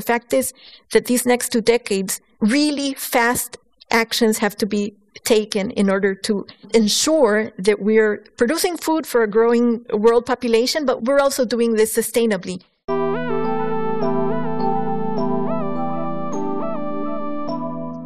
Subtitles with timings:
[0.00, 0.54] the fact is
[0.92, 3.58] that these next two decades, really fast
[3.90, 9.28] actions have to be taken in order to ensure that we're producing food for a
[9.28, 12.62] growing world population, but we're also doing this sustainably.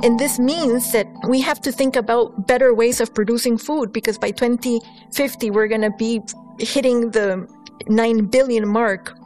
[0.05, 4.19] And this means that we have to think about better ways of producing food because
[4.19, 6.21] by 2050, we're going to be
[6.59, 7.49] hitting the
[7.87, 9.17] 9 billion mark.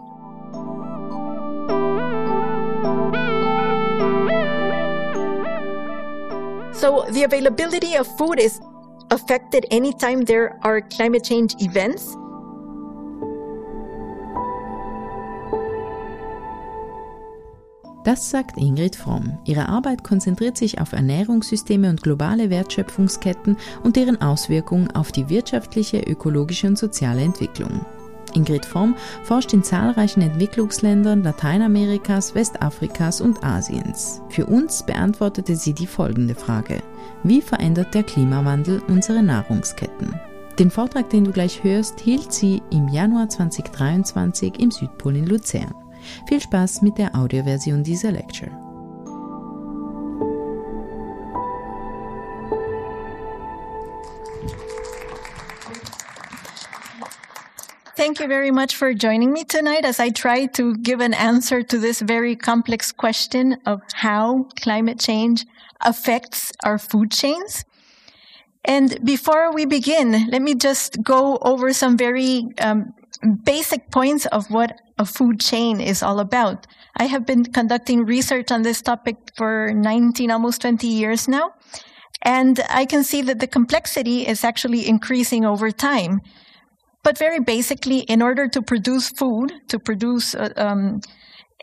[6.81, 8.61] So the availability of food is
[9.11, 12.17] affected anytime there are climate change events.
[18.05, 19.39] Das sagt Ingrid Fromm.
[19.45, 25.99] Ihre Arbeit konzentriert sich auf Ernährungssysteme und globale Wertschöpfungsketten und deren Auswirkungen auf die wirtschaftliche,
[25.99, 27.85] ökologische und soziale Entwicklung.
[28.35, 34.23] Ingrid Fromm forscht in zahlreichen Entwicklungsländern Lateinamerikas, Westafrikas und Asiens.
[34.29, 36.83] Für uns beantwortete sie die folgende Frage.
[37.23, 40.15] Wie verändert der Klimawandel unsere Nahrungsketten?
[40.59, 45.75] Den Vortrag, den du gleich hörst, hielt sie im Januar 2023 im Südpol in Luzern.
[46.27, 48.68] Viel Spaß mit der Audioversion dieser Lecture.
[57.99, 61.65] Thank you very much for joining me tonight as I try to give an answer
[61.65, 65.45] to this very complex question of how climate change
[65.81, 67.65] affects our food chains.
[68.65, 72.95] And before we begin, let me just go over some very um,
[73.43, 76.69] basic points of what a food chain is all about.
[76.95, 81.51] I have been conducting research on this topic for 19, almost 20 years now.
[82.23, 86.21] And I can see that the complexity is actually increasing over time.
[87.09, 91.01] But very basically, in order to produce food, to produce uh, um,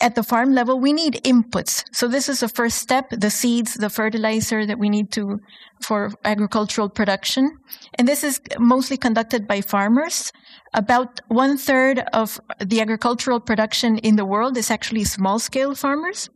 [0.02, 1.84] at the farm level, we need inputs.
[1.92, 5.38] So this is the first step, the seeds, the fertilizer that we need to,
[5.84, 7.60] for agricultural production.
[7.94, 10.32] And this is mostly conducted by farmers.
[10.74, 16.28] About one third of the agricultural production in the world is actually small scale farmers.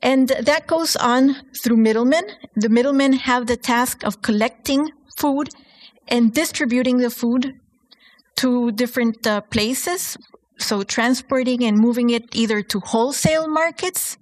[0.00, 2.22] And that goes on through middlemen.
[2.54, 5.48] The middlemen have the task of collecting food
[6.06, 7.58] and distributing the food
[8.36, 10.16] to different uh, places.
[10.58, 14.16] So transporting and moving it either to wholesale markets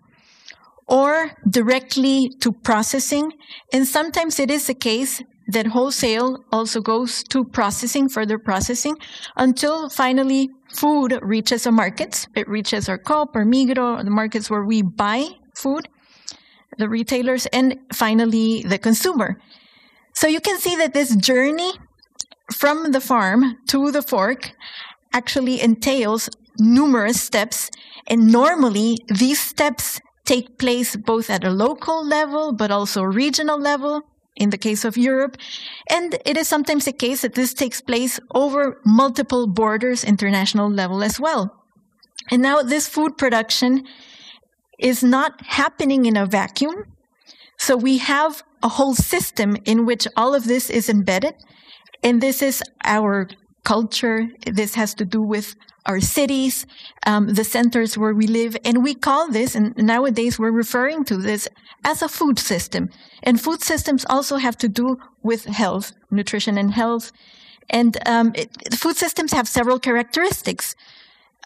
[0.87, 3.33] or directly to processing.
[3.73, 8.97] And sometimes it is the case that wholesale also goes to processing, further processing,
[9.37, 12.27] until finally food reaches a markets.
[12.35, 15.89] It reaches our Coop or Migros, the markets where we buy food,
[16.79, 19.37] the retailers, and finally the consumer.
[20.15, 21.73] So you can see that this journey
[22.55, 24.53] from the farm to the fork
[25.13, 26.29] actually entails
[26.59, 27.71] numerous steps.
[28.07, 34.03] And normally these steps take place both at a local level, but also regional level
[34.37, 35.37] in the case of Europe.
[35.89, 41.03] And it is sometimes the case that this takes place over multiple borders, international level
[41.03, 41.51] as well.
[42.31, 43.85] And now this food production
[44.79, 46.85] is not happening in a vacuum.
[47.59, 51.35] So we have a whole system in which all of this is embedded.
[52.03, 53.29] And this is our
[53.65, 54.29] culture.
[54.47, 55.55] This has to do with
[55.87, 56.67] our cities,
[57.07, 58.57] um, the centers where we live.
[58.65, 61.49] And we call this, and nowadays we're referring to this
[61.85, 62.89] as a food system.
[63.23, 67.13] And food systems also have to do with health, nutrition and health.
[67.69, 70.75] And um, it, food systems have several characteristics.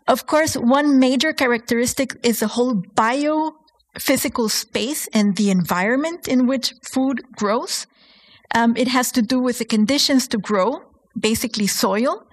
[0.07, 6.75] Of course, one major characteristic is the whole biophysical space and the environment in which
[6.83, 7.87] food grows.
[8.55, 10.83] Um, it has to do with the conditions to grow,
[11.19, 12.27] basically soil,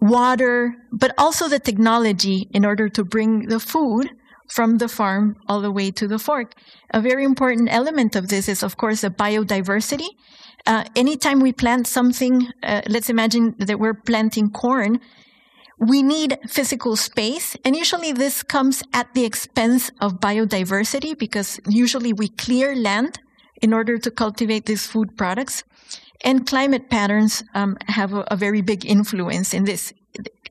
[0.00, 4.10] water, but also the technology in order to bring the food
[4.48, 6.54] from the farm all the way to the fork.
[6.90, 10.08] A very important element of this is, of course, the biodiversity.
[10.66, 15.00] Uh, anytime we plant something, uh, let's imagine that we're planting corn,
[15.78, 17.56] we need physical space.
[17.64, 23.18] And usually this comes at the expense of biodiversity because usually we clear land
[23.60, 25.64] in order to cultivate these food products.
[26.22, 29.92] And climate patterns um, have a, a, very big influence in this.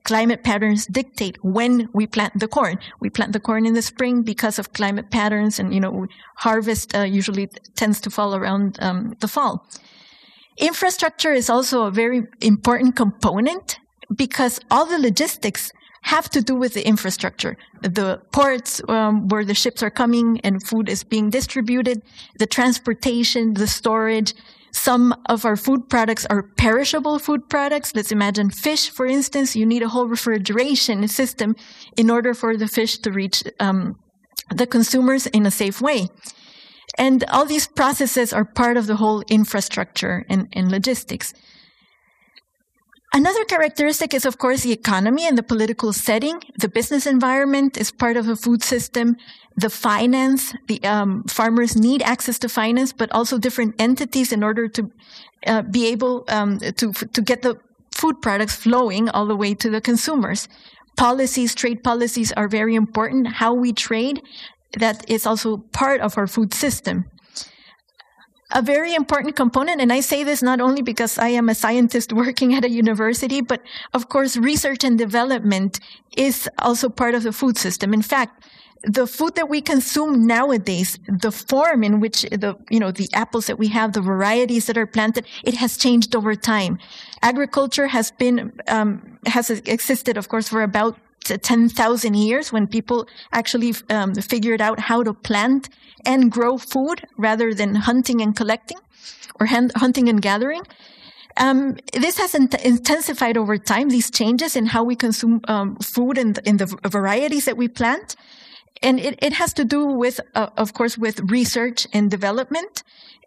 [0.02, 2.78] Climate patterns dictate when we plant the corn.
[3.00, 6.96] We plant the corn in the spring because of climate patterns, and you know, harvest
[6.96, 9.66] uh, usually tends to fall around um, the fall.
[10.56, 13.78] Infrastructure is also a very important component
[14.16, 15.70] because all the logistics
[16.02, 17.56] have to do with the infrastructure.
[17.82, 22.02] The ports um, where the ships are coming and food is being distributed,
[22.38, 24.34] the transportation, the storage.
[24.72, 27.94] Some of our food products are perishable food products.
[27.94, 29.56] Let's imagine fish, for instance.
[29.56, 31.54] You need a whole refrigeration system
[31.96, 33.98] in order for the fish to reach um,
[34.54, 36.08] the consumers in a safe way.
[36.98, 41.32] And all these processes are part of the whole infrastructure and, and logistics.
[43.12, 46.40] Another characteristic is, of course, the economy and the political setting.
[46.58, 49.16] The business environment is part of the food system.
[49.56, 54.68] The finance, the um, farmers need access to finance, but also different entities in order
[54.68, 54.90] to
[55.46, 57.58] uh, be able um, to to get the
[57.92, 60.46] food products flowing all the way to the consumers.
[60.96, 63.26] Policies, trade policies are very important.
[63.26, 64.22] How we trade,
[64.78, 67.10] that is also part of our food system
[68.52, 72.12] a very important component, and I say this not only because I am a scientist
[72.24, 73.62] working at a university, but
[73.94, 75.80] of course, research and development
[76.16, 77.94] is also part of the food system.
[77.94, 78.44] In fact,
[78.82, 83.46] the food that we consume nowadays, the form in which the, you know, the apples
[83.46, 86.78] that we have, the varieties that are planted, it has changed over time.
[87.22, 93.74] Agriculture has been, um, has existed, of course, for about 10,000 years when people actually
[93.88, 95.68] um, figured out how to plant
[96.04, 98.78] and grow food rather than hunting and collecting
[99.38, 100.62] or hand, hunting and gathering.
[101.36, 106.18] Um, this has in- intensified over time, these changes in how we consume um, food
[106.18, 108.16] and in the varieties that we plant.
[108.82, 112.82] And it, it has to do with, uh, of course, with research and development.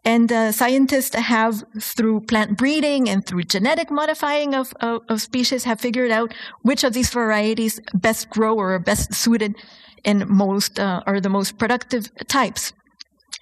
[0.06, 5.64] And uh, scientists have, through plant breeding and through genetic modifying of, of, of, species,
[5.64, 9.56] have figured out which of these varieties best grow or are best suited
[10.04, 12.74] and most uh, are the most productive types.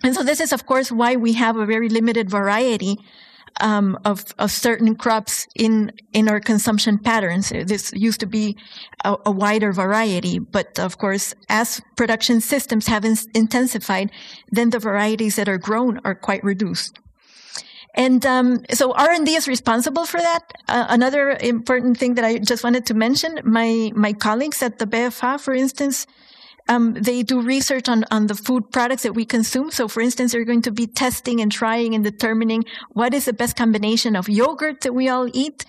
[0.03, 2.97] And so this is, of course, why we have a very limited variety
[3.61, 7.49] um, of, of certain crops in in our consumption patterns.
[7.49, 8.57] This used to be
[9.05, 14.11] a, a wider variety, but of course, as production systems have in, intensified,
[14.51, 16.99] then the varieties that are grown are quite reduced.
[17.93, 20.41] And um, so R and D is responsible for that.
[20.67, 24.85] Uh, another important thing that I just wanted to mention: my my colleagues at the
[24.85, 26.07] BFH, for instance,
[26.69, 29.71] um, they do research on, on the food products that we consume.
[29.71, 33.33] So, for instance, they're going to be testing and trying and determining what is the
[33.33, 35.65] best combination of yogurt that we all eat.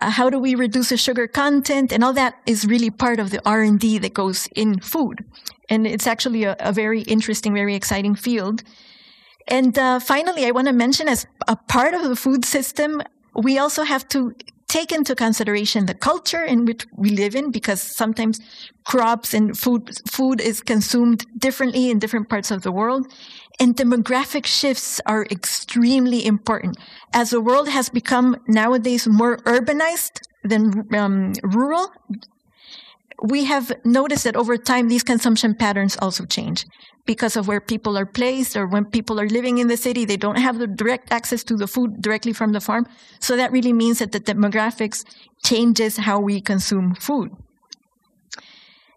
[0.00, 3.28] Uh, how do we reduce the sugar content and all that is really part of
[3.28, 5.22] the r&d that goes in food
[5.68, 8.62] and it's actually a, a very interesting very exciting field
[9.48, 13.02] and uh, finally i want to mention as a part of the food system
[13.34, 14.34] we also have to
[14.72, 18.40] take into consideration the culture in which we live in because sometimes
[18.84, 23.04] crops and food food is consumed differently in different parts of the world
[23.60, 26.78] and demographic shifts are extremely important.
[27.12, 30.62] As the world has become nowadays more urbanized than
[30.94, 31.92] um, rural
[33.22, 36.64] we have noticed that over time these consumption patterns also change
[37.06, 40.16] because of where people are placed or when people are living in the city, they
[40.16, 42.86] don't have the direct access to the food directly from the farm.
[43.20, 45.04] So that really means that the demographics
[45.44, 47.30] changes how we consume food.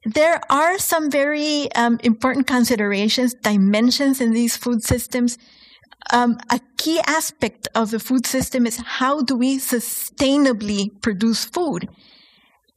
[0.06, 5.38] There are some very um, important considerations, dimensions in these food systems.
[6.13, 11.89] Um, a key aspect of the food system is how do we sustainably produce food?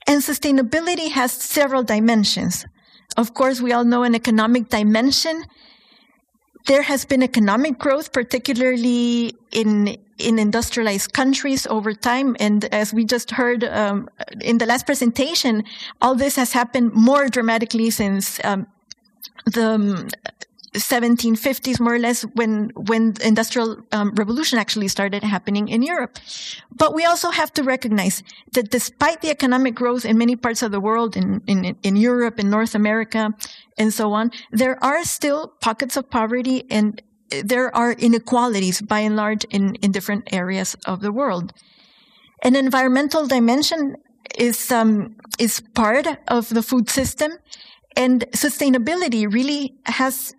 [0.08, 2.64] And sustainability has several dimensions.
[3.18, 5.44] Of course, we all know an economic dimension.
[6.66, 12.36] There has been economic growth, particularly in in industrialized countries over time.
[12.40, 14.08] And as we just heard um,
[14.40, 15.62] in the last presentation,
[16.02, 18.66] all this has happened more dramatically since um,
[19.44, 20.12] the
[20.74, 26.18] 1750s, more or less, when when industrial um, revolution actually started happening in Europe.
[26.70, 28.22] But we also have to recognize
[28.52, 32.38] that despite the economic growth in many parts of the world, in in, in Europe,
[32.38, 33.34] in North America,
[33.76, 39.16] and so on, there are still pockets of poverty and there are inequalities by and
[39.16, 41.52] large in, in different areas of the world.
[42.42, 43.96] An environmental dimension
[44.38, 47.32] is um, is part of the food system,
[47.96, 50.34] and sustainability really has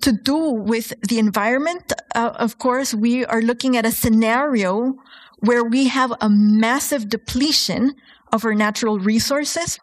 [0.00, 4.94] to do with the environment, uh, of course, we are looking at a scenario
[5.40, 7.94] where we have a massive depletion
[8.32, 9.78] of our natural resources,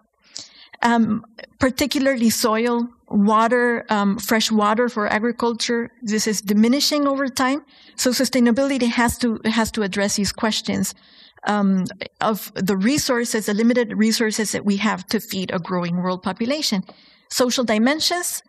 [0.81, 1.23] um,
[1.59, 5.91] particularly soil, water, um, fresh water for agriculture.
[6.01, 7.63] This is diminishing over time.
[7.95, 10.95] So sustainability has to has to address these questions
[11.43, 11.85] um,
[12.21, 16.83] of the resources, the limited resources that we have to feed a growing world population.
[17.29, 18.41] Social dimensions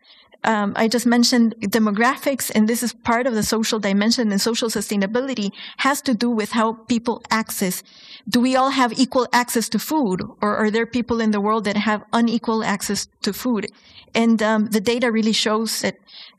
[0.45, 4.69] um, I just mentioned demographics, and this is part of the social dimension and social
[4.69, 7.83] sustainability has to do with how people access.
[8.29, 11.65] Do we all have equal access to food, or are there people in the world
[11.65, 13.71] that have unequal access to food?
[14.15, 15.97] And um, the data really shows that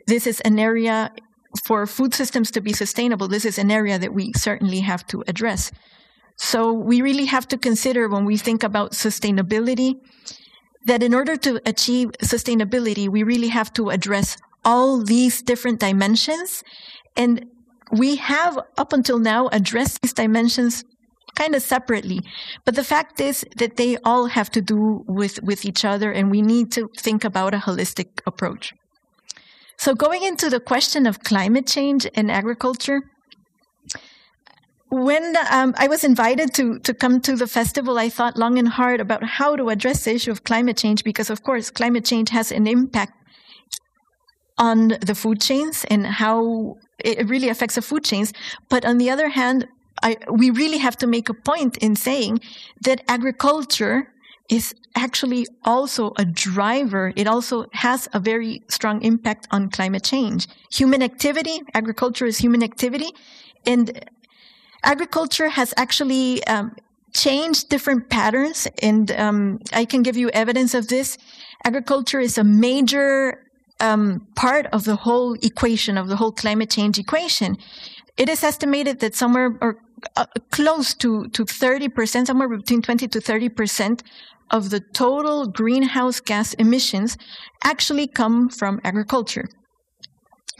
[0.08, 1.12] this is an area
[1.65, 3.27] for food systems to be sustainable.
[3.27, 5.72] This is an area that we certainly have to address.
[6.38, 10.00] So we really have to consider when we think about sustainability
[10.86, 16.64] that in order to achieve sustainability, we really have to address all these different dimensions.
[17.16, 17.46] And
[17.92, 20.84] we have up until now addressed these dimensions
[21.36, 22.22] kind of separately.
[22.66, 26.30] But the fact is that they all have to do with, with each other, and
[26.30, 28.74] we need to think about a holistic approach.
[29.78, 33.02] So, going into the question of climate change and agriculture,
[34.92, 38.68] when um, I was invited to, to come to the festival, I thought long and
[38.68, 42.30] hard about how to address the issue of climate change because, of course, climate change
[42.30, 43.14] has an impact
[44.58, 48.34] on the food chains and how it really affects the food chains.
[48.70, 49.66] But on the other hand,
[50.04, 52.42] I, we really have to make a point in saying
[52.82, 54.12] that agriculture
[54.50, 57.14] is actually also a driver.
[57.16, 60.50] It also has a very strong impact on climate change.
[60.74, 63.12] Human activity, agriculture is human activity,
[63.66, 64.04] and
[64.84, 66.76] agriculture has actually um,
[67.14, 68.68] changed different patterns.
[68.82, 71.18] And um, I can give you evidence of this.
[71.66, 73.44] Agriculture is a major
[73.80, 77.58] um, part of the whole equation, of the whole climate change equation.
[78.18, 79.78] It is estimated that somewhere or
[80.16, 84.02] uh, close to, to 30%, somewhere between 20 to 30%
[84.50, 87.18] of the total greenhouse gas emissions
[87.64, 89.48] actually come from agriculture.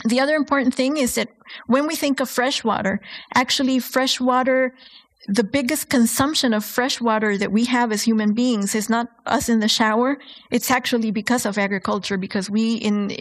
[0.06, 1.30] The other important thing is that
[1.68, 3.00] when we think of fresh water,
[3.36, 4.74] actually, fresh water,
[5.28, 9.50] the biggest consumption of fresh water that we have as human beings is not us
[9.50, 10.18] in the shower.
[10.52, 13.16] It's actually because of agriculture, because we in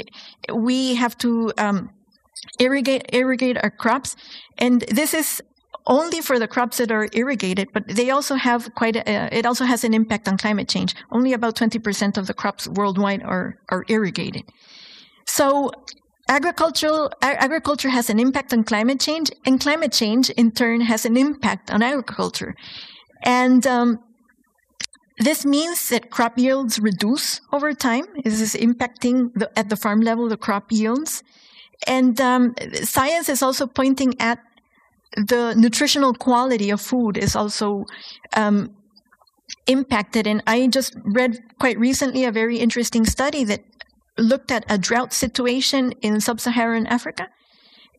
[0.55, 1.91] we have to um,
[2.59, 4.17] irrigate irrigate our crops,
[4.57, 5.43] and this is
[5.87, 9.65] only for the crops that are irrigated, but they also have quite a, it also
[9.65, 10.95] has an impact on climate change.
[11.11, 14.45] Only about 20% of the crops worldwide are, are irrigated.
[15.27, 15.73] So
[16.31, 21.17] agricultural agriculture has an impact on climate change, and climate change in turn has an
[21.17, 22.55] impact on agriculture.
[23.25, 23.99] And um,
[25.19, 28.05] this means that crop yields reduce over time.
[28.25, 31.23] This is impacting the, at the farm level the crop yields.
[31.87, 34.39] And um, science is also pointing at
[35.17, 37.85] the nutritional quality of food is also
[38.35, 38.71] um,
[39.67, 40.27] impacted.
[40.27, 43.61] And I just read quite recently a very interesting study that
[44.19, 47.29] looked at a drought situation in sub Saharan Africa.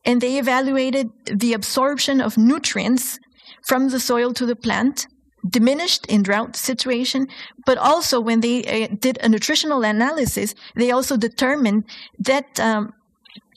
[0.06, 3.20] And they evaluated the absorption of nutrients
[3.68, 5.06] from the soil to the plant,
[5.50, 7.28] diminished in drought situation,
[7.66, 11.84] but also when they uh, did a nutritional analysis, they also determined
[12.20, 12.94] that um,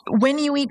[0.09, 0.71] when you eat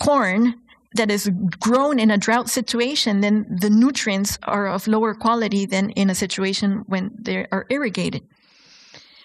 [0.00, 0.54] corn,
[0.94, 5.90] that is grown in a drought situation, then the nutrients are of lower quality than
[5.90, 8.22] in a situation when they are irrigated.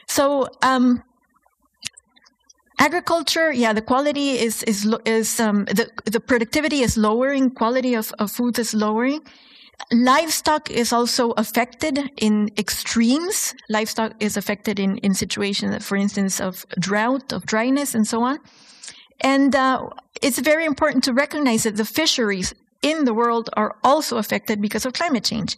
[0.07, 1.01] So, um,
[2.83, 5.85] agriculture, yeah, the quality is is is um, the
[6.15, 9.21] the productivity is lowering, quality of, of food is lowering.
[9.91, 13.55] Livestock is also affected in extremes.
[13.69, 18.37] Livestock is affected in in situations, for instance, of drought, of dryness, and so on.
[19.21, 19.77] And uh,
[20.21, 24.85] it's very important to recognize that the fisheries in the world are also affected because
[24.85, 25.57] of climate change.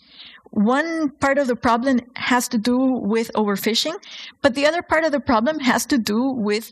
[0.52, 2.78] One part of the problem has to do
[3.14, 3.96] with overfishing,
[4.42, 6.72] but the other part of the problem has to do with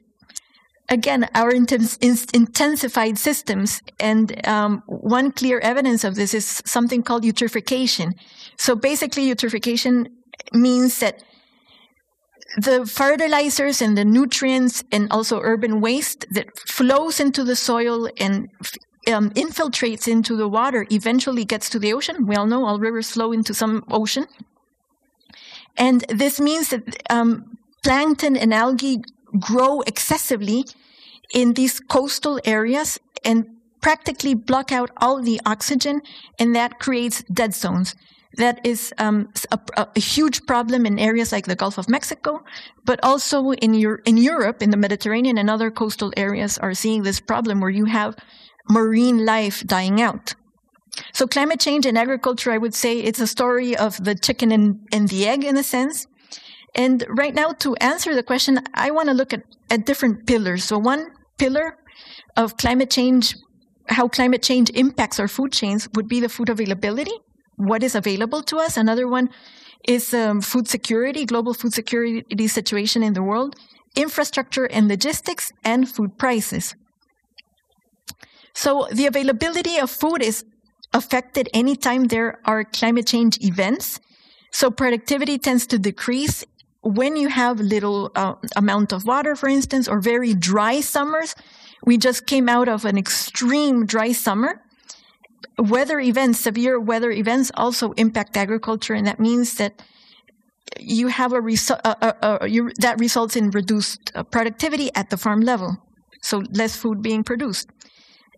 [0.93, 3.81] again, our intensified systems.
[3.99, 8.13] And um, one clear evidence of this is something called eutrophication.
[8.57, 10.07] So basically, eutrophication
[10.53, 11.23] means that
[12.57, 18.47] the fertilizers and the nutrients and also urban waste that flows into the soil and
[19.11, 22.27] um, infiltrates into the water eventually gets to the ocean.
[22.27, 24.27] We all know all rivers flow into some ocean.
[25.75, 28.99] And this means that um, plankton and algae
[29.39, 30.65] grow excessively
[31.33, 33.45] in these coastal areas and
[33.81, 36.01] practically block out all the oxygen,
[36.39, 37.95] and that creates dead zones
[38.37, 42.43] that is um, a, a, huge problem in areas like the Gulf of Mexico,
[42.85, 43.75] but also in,
[44.05, 47.85] in Europe, in the Mediterranean and other coastal areas are seeing this problem where you
[47.85, 48.15] have
[48.69, 50.33] marine life dying out.
[51.13, 54.79] So climate change and agriculture, I would say it's a story of the chicken and,
[54.91, 56.07] and the egg in a sense.
[56.75, 60.63] And right now, to answer the question, I want to look at, at different pillars.
[60.63, 61.77] So one pillar
[62.37, 63.35] of climate change,
[63.89, 67.13] how climate change impacts our food chains would be the food availability
[67.57, 68.77] what is available to us.
[68.77, 69.29] Another one
[69.87, 73.55] is um, food security, global food security situation in the world,
[73.95, 76.75] infrastructure and logistics, and food prices.
[78.53, 80.45] So the availability of food is
[80.93, 83.99] affected anytime there are climate change events.
[84.51, 86.45] So productivity tends to decrease
[86.83, 91.35] when you have little uh, amount of water, for instance, or very dry summers.
[91.85, 94.63] We just came out of an extreme dry summer
[95.57, 99.81] weather events, severe weather events also impact agriculture, and that means that
[100.79, 105.09] you have a, resu- uh, uh, uh, you, that results in reduced uh, productivity at
[105.09, 105.77] the farm level,
[106.21, 107.69] so less food being produced.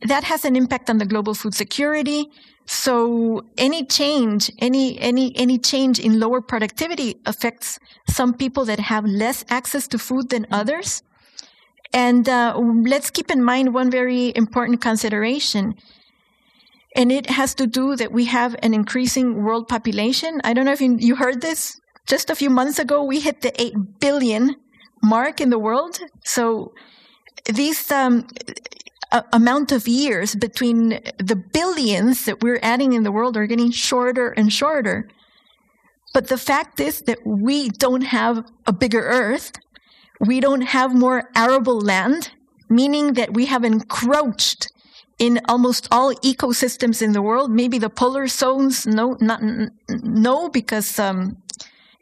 [0.01, 2.29] That has an impact on the global food security.
[2.65, 9.05] So any change, any any any change in lower productivity affects some people that have
[9.05, 11.03] less access to food than others.
[11.93, 15.75] And uh, let's keep in mind one very important consideration
[16.95, 20.39] and it has to do that we have an increasing world population.
[20.43, 21.79] I don't know if you, heard this.
[22.07, 24.55] Just a few months ago, we hit the 8 billion
[25.03, 25.99] mark in the world.
[26.23, 26.71] So
[27.45, 28.27] these um,
[29.31, 34.29] amount of years between the billions that we're adding in the world are getting shorter
[34.29, 35.07] and shorter.
[36.13, 39.51] But the fact is that we don't have a bigger earth.
[40.19, 42.31] We don't have more arable land,
[42.69, 44.71] meaning that we have encroached
[45.19, 47.51] in almost all ecosystems in the world.
[47.51, 49.41] Maybe the polar zones, no, not
[49.89, 51.37] no, because um,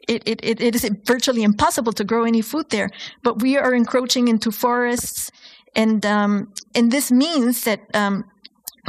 [0.08, 2.90] it, it, it is virtually impossible to grow any food there.
[3.22, 5.30] But we are encroaching into forests,
[5.74, 8.24] and um, and this means that um,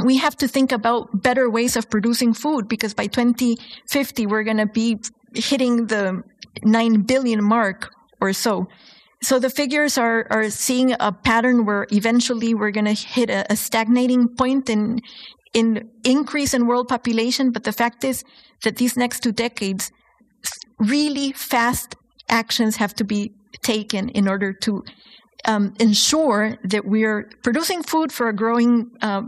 [0.04, 4.58] we have to think about better ways of producing food because by 2050 we're going
[4.58, 4.98] to be
[5.34, 6.22] hitting the
[6.62, 7.90] nine billion mark
[8.20, 8.66] or so.
[9.22, 13.50] So the figures are, are seeing a pattern where eventually we're going to hit a,
[13.50, 15.00] a, stagnating point in,
[15.54, 17.50] in increase in world population.
[17.50, 18.24] But the fact is
[18.62, 19.90] that these next two decades,
[20.78, 21.96] really fast
[22.28, 24.82] actions have to be taken in order to
[25.44, 29.22] um, ensure that we're producing food for a growing uh,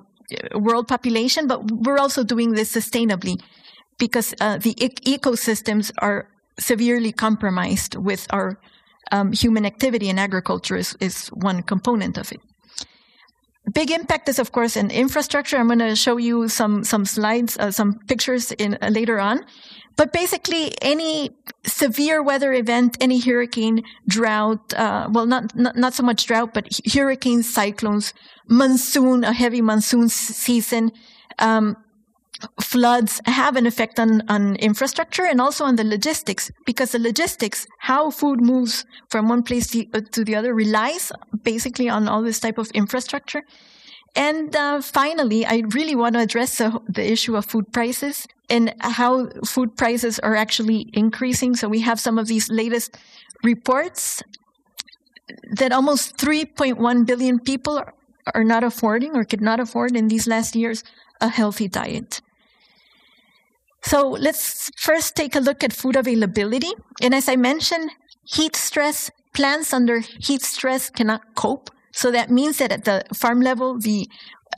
[0.54, 3.40] world population, but we're also doing this sustainably
[3.98, 8.58] because uh, the ecosystems are severely compromised with our
[9.12, 12.40] um, human activity in agriculture is, is one component of it.
[13.72, 15.56] Big impact is, of course, in infrastructure.
[15.56, 19.44] I'm going to show you some some slides, uh, some pictures in later on.
[19.98, 21.30] But basically, any
[21.66, 26.68] severe weather event, any hurricane, drought, uh, well, not, not not so much drought, but
[26.94, 28.14] hurricanes, cyclones,
[28.48, 30.92] monsoon, a heavy monsoon season,
[31.40, 31.76] um,
[32.62, 37.66] floods have an effect on, on infrastructure and also on the logistics because the logistics
[37.80, 41.10] how food moves from one place to, uh, the other relies
[41.42, 43.42] basically on all this type of infrastructure.
[44.14, 48.74] And uh, finally i really want to address the, the issue of food prices and
[48.80, 52.96] how food prices are actually increasing so we have some of these latest
[53.42, 54.22] reports
[55.52, 57.82] that almost 3.1 billion people
[58.34, 60.84] are not affording or could not afford in these last years
[61.20, 62.20] a healthy diet.
[63.82, 66.72] So let's first take a look at food availability.
[67.00, 67.90] And as I mentioned,
[68.24, 71.70] heat stress, plants under heat stress cannot cope.
[71.92, 74.08] So that means that at the farm level, the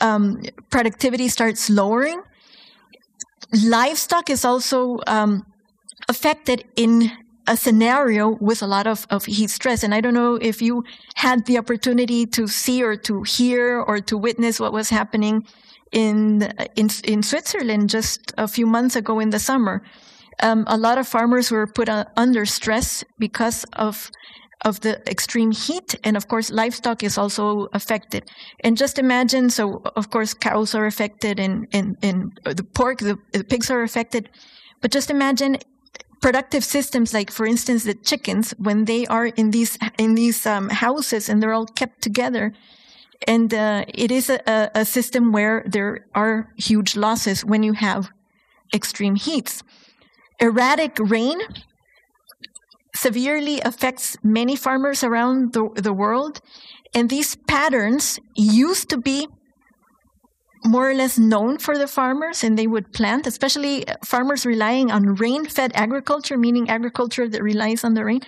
[0.01, 2.23] um, productivity starts lowering.
[3.53, 5.45] Livestock is also um,
[6.09, 7.11] affected in
[7.47, 9.83] a scenario with a lot of, of heat stress.
[9.83, 10.85] And I don't know if you
[11.17, 15.45] had the opportunity to see or to hear or to witness what was happening
[15.91, 19.83] in in in Switzerland just a few months ago in the summer.
[20.43, 24.11] Um, a lot of farmers were put uh, under stress because of
[24.63, 28.31] of the extreme heat, and of course, livestock is also affected.
[28.61, 33.19] And just imagine, so of course, cows are affected, and and, and the pork, the,
[33.33, 34.29] the pigs are affected.
[34.81, 35.59] But just imagine
[36.21, 40.69] productive systems like for instance the chickens when they are in these in these um,
[40.69, 42.53] houses and they're all kept together
[43.27, 48.09] and uh, it is a, a, system where there are huge losses when you have
[48.75, 49.63] extreme heats.
[50.39, 51.39] Erratic rain
[53.01, 56.41] severely affects many farmers around the, the world,
[56.95, 59.27] and these patterns used to be
[60.65, 65.15] more or less known for the farmers and they would plant, especially farmers relying on
[65.15, 68.21] rain fed agriculture, meaning agriculture that relies on the rain.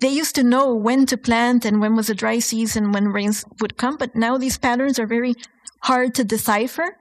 [0.00, 3.44] They used to know when to plant and when was a dry season, when rains
[3.60, 5.34] would come, but now these patterns are very
[5.82, 6.96] hard to decipher.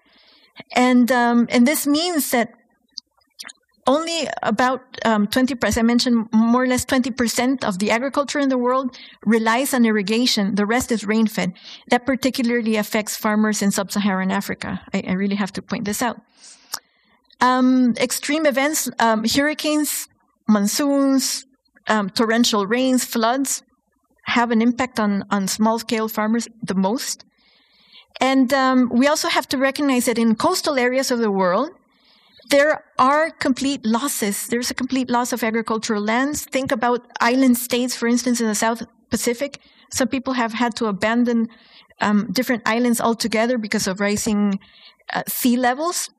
[0.75, 2.49] And, um, and this means that
[3.89, 8.57] only about um, 20%, I mentioned more or less 20% of the agriculture in the
[8.57, 10.53] world relies on irrigation.
[10.53, 11.53] The rest is rain fed.
[11.89, 14.79] That particularly affects farmers in sub Saharan Africa.
[14.93, 16.21] I, I, really have to point this out.
[17.41, 20.07] Um, extreme events, um, hurricanes,
[20.47, 21.45] monsoons,
[21.87, 23.63] um, torrential rains, floods
[24.25, 27.25] have an impact on, on small scale farmers the most.
[28.21, 31.71] And um, we also have to recognize that in coastal areas of the world,
[32.49, 34.47] there are complete losses.
[34.47, 36.45] There's a complete loss of agricultural lands.
[36.45, 39.59] Think about island states, for instance, in the South Pacific.
[39.91, 41.47] Some people have had to abandon
[42.01, 44.59] um, different islands altogether because of rising
[45.13, 46.09] uh, sea levels.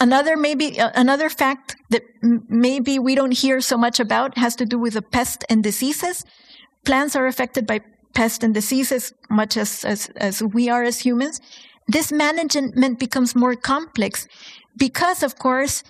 [0.00, 4.56] Another maybe uh, another fact that m- maybe we don't hear so much about has
[4.56, 6.24] to do with the pest and diseases.
[6.84, 7.80] Plants are affected by
[8.14, 11.40] pests and diseases much as, as, as we are as humans.
[11.88, 14.26] This management becomes more complex
[14.76, 15.82] because, of course,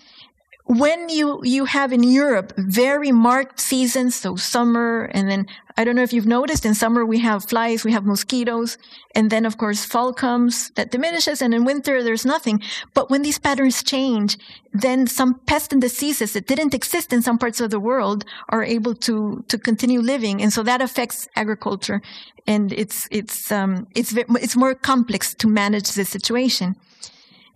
[0.66, 5.96] when you you have in Europe very marked seasons, so summer, and then I don't
[5.96, 8.78] know if you've noticed in summer we have flies, we have mosquitoes,
[9.14, 12.62] and then of course fall comes that diminishes, and in winter there's nothing.
[12.94, 14.38] But when these patterns change,
[14.72, 18.62] then some pests and diseases that didn't exist in some parts of the world are
[18.62, 22.00] able to to continue living, and so that affects agriculture,
[22.46, 26.76] and it's it's um, it's it's more complex to manage the situation.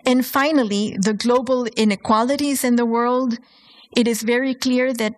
[0.06, 3.38] And finally, the global inequalities in the world.
[3.96, 5.16] It is very clear that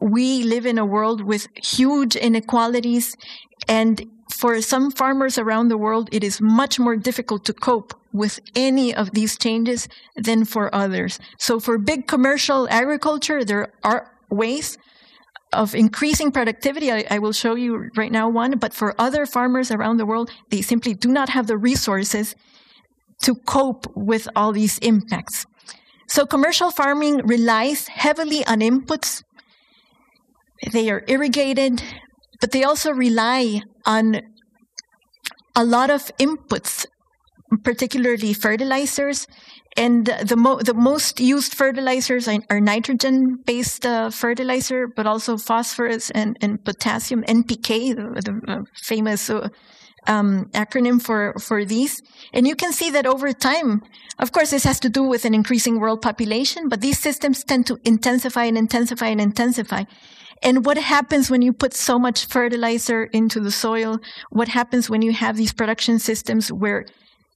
[0.00, 3.16] we live in a world with huge inequalities.
[3.68, 8.40] And for some farmers around the world, it is much more difficult to cope with
[8.56, 11.18] any of these changes than for others.
[11.38, 14.78] So for big commercial agriculture, there are ways
[15.52, 16.90] of increasing productivity.
[16.90, 20.30] I, I, will show you right now one, but for other farmers around the world,
[20.50, 22.36] they simply do not have the resources
[23.22, 25.46] to cope with all these impacts.
[26.08, 29.22] So commercial farming relies heavily on inputs.
[30.72, 31.82] They are irrigated,
[32.40, 34.20] but they also rely on
[35.54, 36.86] a lot of inputs,
[37.62, 39.26] particularly fertilizers.
[39.76, 46.10] And the, mo- the most used fertilizers are, nitrogen based uh, fertilizer, but also phosphorus
[46.10, 49.48] and, and potassium, NPK, the, the uh, famous uh,
[50.06, 52.02] um, acronym for, for these.
[52.32, 53.82] And you can see that over time,
[54.18, 57.66] of course, this has to do with an increasing world population, but these systems tend
[57.66, 59.84] to intensify and intensify and intensify.
[60.42, 63.98] And what happens when you put so much fertilizer into the soil?
[64.30, 66.86] What happens when you have these production systems where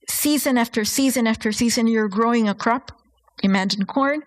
[0.08, 2.92] season after season after season you're growing a crop?
[3.42, 4.22] Imagine corn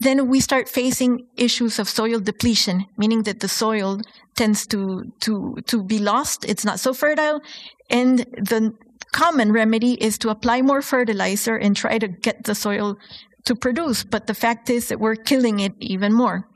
[0.00, 4.00] then we start facing issues of soil depletion, meaning that the soil
[4.34, 6.44] tends to, to, to be lost.
[6.46, 7.40] It's not so fertile.
[7.90, 8.72] And the
[9.12, 12.96] common remedy is to apply more fertilizer and try to get the soil
[13.44, 14.02] to produce.
[14.02, 16.48] But the fact is that we're killing it even more.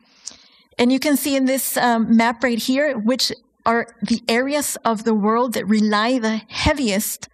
[0.78, 3.30] And you can see in this um, map right here, which
[3.66, 7.28] are the areas of the world that rely the heaviest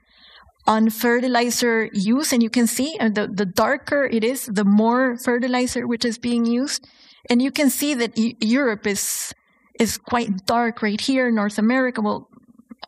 [0.71, 2.33] on fertilizer use.
[2.33, 6.17] And you can see uh, the, the darker it is, the more fertilizer which is
[6.17, 6.87] being used.
[7.29, 9.35] And you can see that Europe is,
[9.81, 12.29] is quite dark right here, North America, well,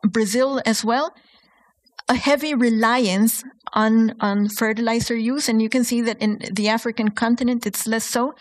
[0.04, 1.12] Brazil as well.
[2.08, 3.42] A heavy reliance
[3.72, 5.48] on, on fertilizer use.
[5.48, 8.36] And you can see that in the African continent, it's less so.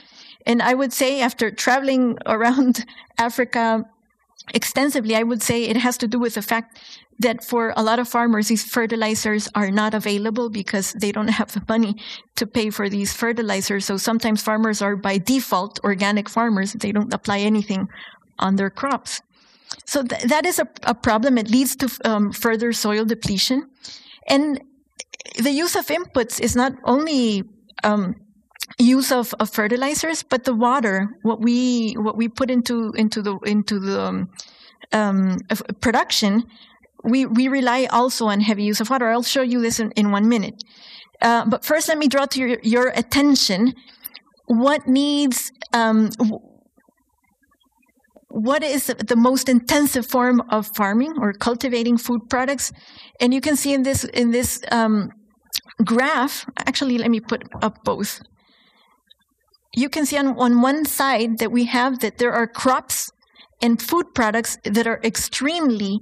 [0.46, 2.86] And I would say after traveling around
[3.18, 3.86] Africa
[4.54, 6.80] extensively, I would say it has to do with the fact
[7.20, 11.52] that for a lot of farmers, these fertilizers are not available because they don't have
[11.52, 11.96] the money
[12.36, 13.86] to pay for these fertilizers.
[13.86, 16.74] So sometimes farmers are by default organic farmers.
[16.74, 17.88] They don't apply anything
[18.40, 19.22] on their crops.
[19.86, 21.38] So th- that is a, a, problem.
[21.38, 23.70] It leads to um, further soil depletion.
[24.28, 24.62] And
[25.38, 27.44] the use of inputs is not only
[27.84, 28.16] um,
[28.78, 33.38] use of, of fertilizers, but the water, what we what we put into into the
[33.46, 34.30] into the um,
[34.94, 35.38] um
[35.82, 36.44] production
[37.04, 39.10] we, we rely also on heavy use of water.
[39.10, 40.64] I'll show you this in, in one minute.
[41.22, 43.74] Uh, but first, let me draw to your, your attention
[44.48, 46.10] what needs, um,
[48.28, 52.72] what is the most intensive form of farming or cultivating food products.
[53.20, 55.10] And you can see in this, in this um,
[55.84, 58.22] graph, actually, let me put up both.
[59.74, 63.12] You can see on, on one side that we have that there are crops
[63.62, 66.02] and food products that are extremely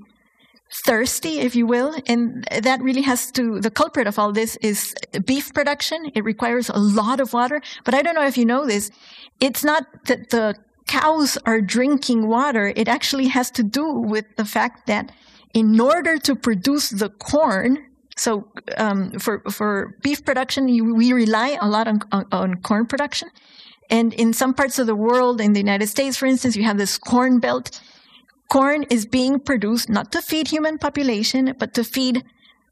[0.86, 1.96] thirsty, if you will.
[2.08, 6.12] And that really has to, the culprit of all this is beef production.
[6.16, 7.62] It requires a lot of water.
[7.84, 8.92] But I don't know if you know this.
[9.40, 10.56] It's not that the
[10.88, 12.74] cows are drinking water.
[12.76, 15.12] It actually has to do with the fact that
[15.54, 17.89] in order to produce the corn,
[18.20, 18.30] so
[18.78, 20.66] um, for for beef production,
[21.02, 23.30] we rely a lot on, on, on corn production.
[23.90, 26.78] And in some parts of the world, in the United States, for instance, you have
[26.78, 27.82] this corn belt
[28.50, 32.24] corn is being produced not to feed human population, but to feed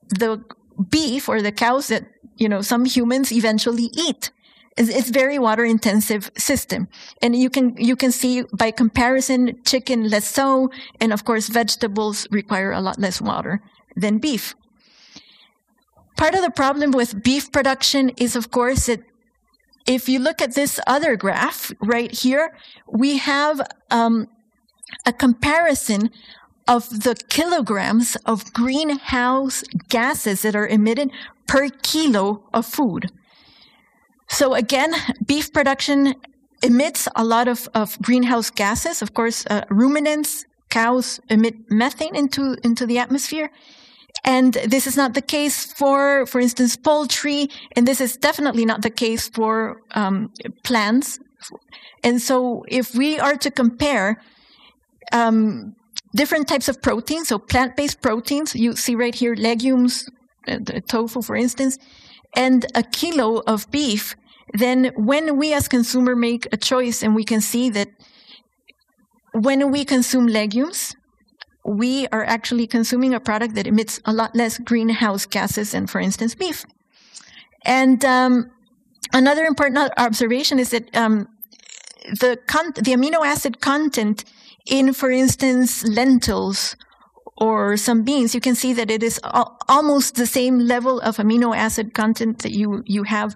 [0.09, 0.43] the
[0.89, 2.03] beef or the cows that,
[2.35, 4.31] you know, some humans eventually eat.
[4.75, 6.87] It's, it's very water intensive system.
[7.21, 10.69] And you can, you can see by comparison, chicken less so.
[10.99, 13.61] And of course, vegetables require a lot less water
[13.95, 14.55] than beef.
[16.17, 19.01] Part of the problem with beef production is, of course, that
[19.85, 22.57] if you look at this other graph right here,
[22.91, 24.27] we have um,
[25.05, 26.09] a comparison
[26.67, 31.11] of the kilograms of greenhouse gases that are emitted
[31.47, 33.11] per kilo of food.
[34.27, 34.93] So again,
[35.25, 36.15] beef production
[36.61, 39.01] emits a lot of, of greenhouse gases.
[39.01, 43.49] Of course, uh, ruminants, cows emit methane into, into the atmosphere.
[44.23, 48.81] And this is not the case for, for instance, poultry, and this is definitely not
[48.81, 50.31] the case for um,
[50.63, 51.19] plants.
[52.03, 54.21] And so, if we are to compare
[55.11, 55.75] um,
[56.15, 60.09] different types of proteins, so plant-based proteins, you see right here legumes,
[60.47, 61.77] uh, tofu, for instance,
[62.35, 64.15] and a kilo of beef,
[64.53, 67.89] then when we as consumer make a choice, and we can see that
[69.33, 70.95] when we consume legumes,
[71.67, 75.99] we are actually consuming a product that emits a lot less greenhouse gases than, for
[75.99, 76.65] instance, beef.
[77.65, 78.49] And um,
[79.13, 81.27] another important observation is that um,
[82.05, 84.23] the con- the amino acid content
[84.65, 86.77] in, for instance, lentils
[87.37, 91.17] or some beans, you can see that it is al- almost the same level of
[91.17, 93.35] amino acid content that you you have.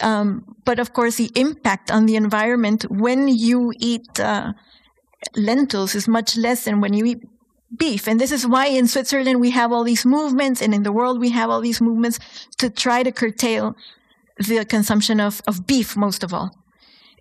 [0.00, 4.52] Um, but of course, the impact on the environment when you eat uh,
[5.36, 7.22] lentils is much less than when you eat
[7.76, 8.06] beef.
[8.06, 11.20] And this is why in Switzerland we have all these movements, and in the world
[11.20, 12.18] we have all these movements
[12.58, 13.76] to try to curtail
[14.38, 16.50] the consumption of, of beef, most of all.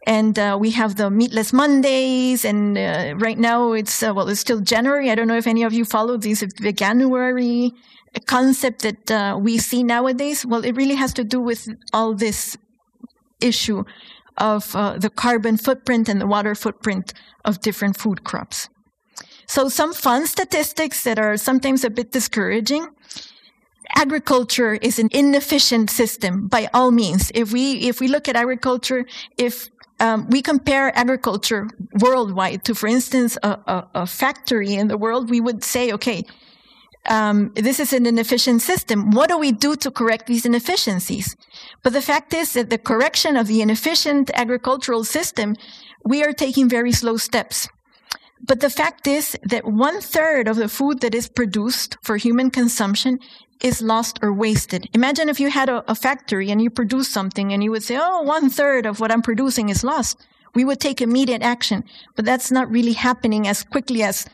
[0.08, 4.40] And uh, we have the meatless Mondays, and uh, right now it's uh, well, it's
[4.40, 5.12] still January.
[5.12, 7.72] I don't know if any of you follow this veganuary
[8.26, 10.46] concept that uh, we see nowadays.
[10.46, 12.58] Well, it really has to do with all this
[13.40, 13.84] issue
[14.38, 17.14] of uh, the carbon footprint and the water footprint
[17.46, 18.70] of different food crops.
[19.52, 22.88] So some fun statistics that are sometimes a bit discouraging.
[23.98, 27.34] Agriculture is an inefficient system by all means.
[27.36, 29.06] If we if we look at agriculture,
[29.38, 31.68] if um, we compare agriculture
[32.00, 36.24] worldwide to, for instance, a, a, a, factory in the world, we would say, okay,
[37.10, 39.12] um, this is an inefficient system.
[39.12, 41.36] What do we do to correct these inefficiencies?
[41.84, 45.58] But the fact is that the correction of the inefficient agricultural system,
[46.06, 47.68] we are taking very slow steps.
[48.44, 52.50] But the fact is that one third of the food that is produced for human
[52.50, 53.20] consumption
[53.62, 54.88] is lost or wasted.
[54.94, 57.98] Imagine if you had a, a, factory and you produce something and you would say,
[58.02, 60.26] oh, one third of what I'm producing is lost.
[60.56, 61.84] We would take immediate action.
[62.16, 64.26] But that's not really happening as quickly as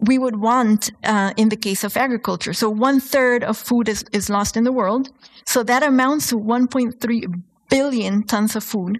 [0.00, 2.52] we would want uh, in the case of agriculture.
[2.52, 5.08] So one third of food is, is lost in the world.
[5.46, 8.98] So that amounts to 1.3 billion tons of food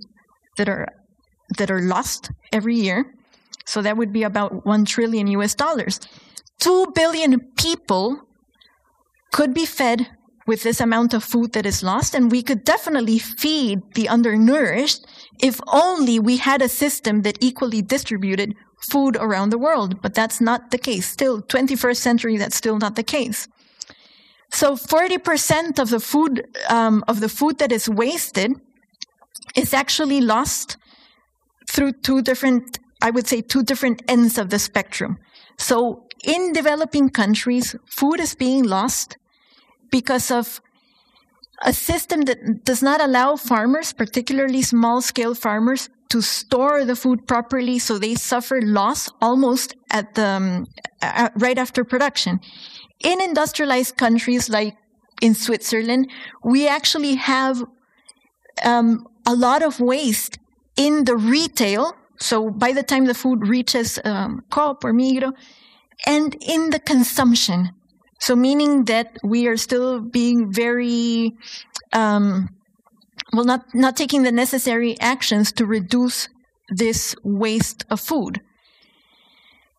[0.56, 0.88] that are
[1.56, 3.14] that are lost every year.
[3.68, 6.00] So that would be about 1 trillion US dollars.
[6.60, 8.22] 2 billion people
[9.30, 10.08] could be fed
[10.46, 15.06] with this amount of food that is lost, and we could definitely feed the undernourished
[15.38, 18.54] if only we had a system that equally distributed
[18.90, 20.00] food around the world.
[20.00, 21.06] But that's not the case.
[21.06, 23.48] Still, 21st century, that's still not the case.
[24.50, 28.52] So 40% of the food um, of the food that is wasted
[29.54, 30.78] is actually lost
[31.68, 35.18] through two different I would say, two different ends of the spectrum.
[35.56, 39.16] So in developing countries, food is being lost
[39.90, 40.60] because of
[41.62, 47.26] a system that does not allow farmers, particularly small scale farmers, to store the food
[47.26, 50.66] properly, so they suffer loss almost at the um,
[51.02, 52.40] uh, right after production.
[53.00, 54.74] In industrialized countries like
[55.20, 56.10] in Switzerland,
[56.42, 57.62] we actually have
[58.64, 60.38] um, a lot of waste
[60.76, 65.32] in the retail so by the time the food reaches um, Coop or Migros,
[66.06, 67.70] and in the consumption,
[68.20, 71.32] so meaning that we are still being very,
[71.92, 72.48] um,
[73.32, 76.28] well, not not taking the necessary actions to reduce
[76.68, 78.40] this waste of food.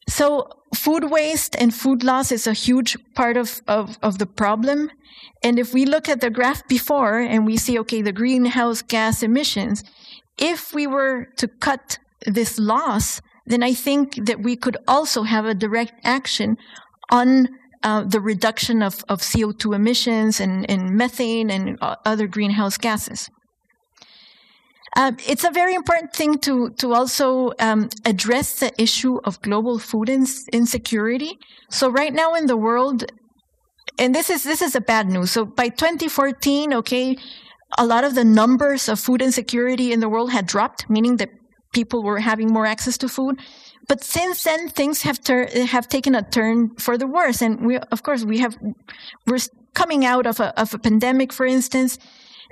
[0.07, 4.89] So food waste and food loss is a huge part of, of, of the problem.
[5.43, 9.23] And if we look at the graph before and we see, okay, the greenhouse gas
[9.23, 9.83] emissions,
[10.37, 15.45] if we were to cut this loss, then I think that we could also have
[15.45, 16.57] a direct action
[17.11, 17.47] on
[17.81, 23.29] uh, the reduction of, of CO2 emissions and, and methane and uh, other greenhouse gases.
[24.95, 29.77] Uh, it's a very important thing to to also um, address the issue of global
[29.77, 31.37] food ins- insecurity.
[31.69, 33.05] So right now in the world,
[33.99, 35.31] and this is this is a bad news.
[35.31, 37.15] So by 2014, okay,
[37.77, 41.29] a lot of the numbers of food insecurity in the world had dropped, meaning that
[41.73, 43.39] people were having more access to food.
[43.87, 47.77] But since then, things have ter- have taken a turn for the worse, and we,
[47.77, 48.57] of course, we have
[49.25, 49.39] we're
[49.73, 51.97] coming out of a of a pandemic, for instance.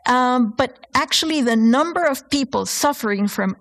[0.05, 3.55] Um, but actually, the number of people suffering from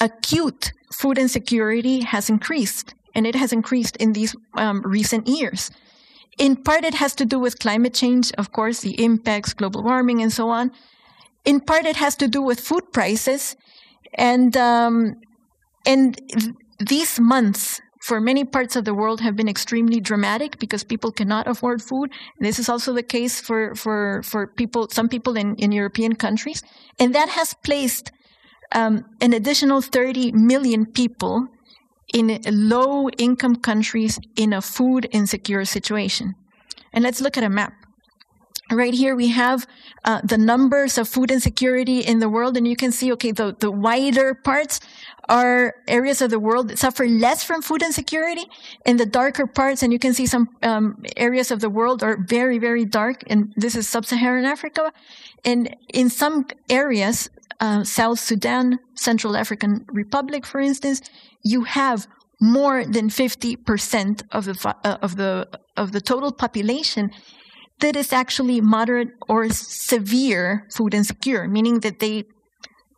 [0.00, 5.70] acute food insecurity has increased, and it has increased in these um, recent years.
[6.38, 10.22] In part, it has to do with climate change, of course, the impacts, global warming,
[10.22, 10.70] and so on.
[11.44, 13.56] in part, it has to do with food prices,
[14.14, 15.14] and um,
[15.86, 20.82] and th- these months for many parts of the world have been extremely dramatic because
[20.82, 22.10] people cannot afford food.
[22.40, 26.62] This is also the case for for for people, some people in in European countries,
[26.98, 28.12] and that has placed
[28.72, 31.48] um, an additional 30 million people
[32.14, 36.34] in low income countries in a food insecure situation.
[36.92, 37.72] And let's look at a map.
[38.72, 39.66] Right here we have
[40.04, 43.56] uh, the numbers of food insecurity in the world, and you can see, okay, the,
[43.58, 44.78] the wider parts
[45.28, 48.46] are areas of the world that suffer less from food insecurity,
[48.86, 52.16] and the darker parts, and you can see some um, areas of the world are
[52.28, 54.92] very, very dark, and this is sub-Saharan Africa.
[55.44, 57.28] And in some areas,
[57.58, 61.00] uh, South Sudan, Central African Republic, for instance,
[61.42, 62.06] you have
[62.40, 67.10] more than 50% of the, uh, of the, of the total population
[67.80, 72.24] that is actually moderate or severe food insecure, meaning that they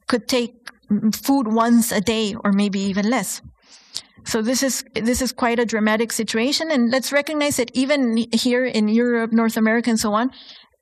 [0.09, 0.55] could take
[1.14, 3.40] food once a day or maybe even less.
[4.25, 8.64] So this is this is quite a dramatic situation, and let's recognize that even here
[8.64, 10.31] in Europe, North America, and so on,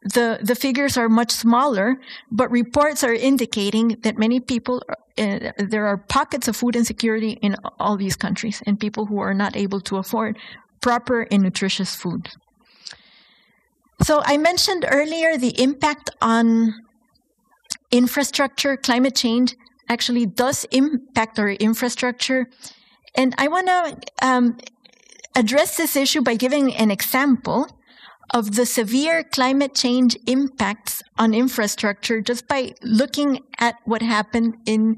[0.02, 1.96] the the figures are much smaller.
[2.30, 4.82] But reports are indicating that many people
[5.16, 9.34] uh, there are pockets of food insecurity in all these countries, and people who are
[9.34, 10.36] not able to afford
[10.82, 12.28] proper and nutritious food.
[14.02, 16.74] So I mentioned earlier the impact on
[17.90, 19.54] infrastructure, climate change
[19.88, 22.48] actually does impact our infrastructure.
[23.14, 24.58] And I want to um,
[25.34, 27.66] address this issue by giving an example
[28.32, 34.96] of the severe climate change impacts on infrastructure just by looking at what happened in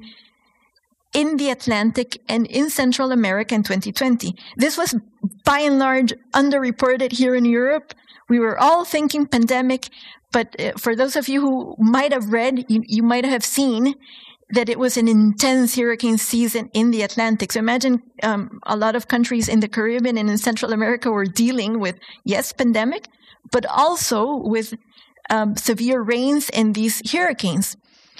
[1.14, 4.34] in the Atlantic and in Central America in 2020.
[4.56, 4.94] This was
[5.44, 7.92] by and large underreported here in Europe.
[8.28, 9.88] We were all thinking pandemic,
[10.32, 13.94] but uh, for those of you who might have read, you, you might have seen
[14.50, 17.52] that it was an intense hurricane season in the Atlantic.
[17.52, 21.24] So imagine um, a lot of countries in the Caribbean and in Central America were
[21.24, 23.08] dealing with, yes, pandemic,
[23.50, 24.74] but also with
[25.30, 27.76] um, severe rains and these hurricanes.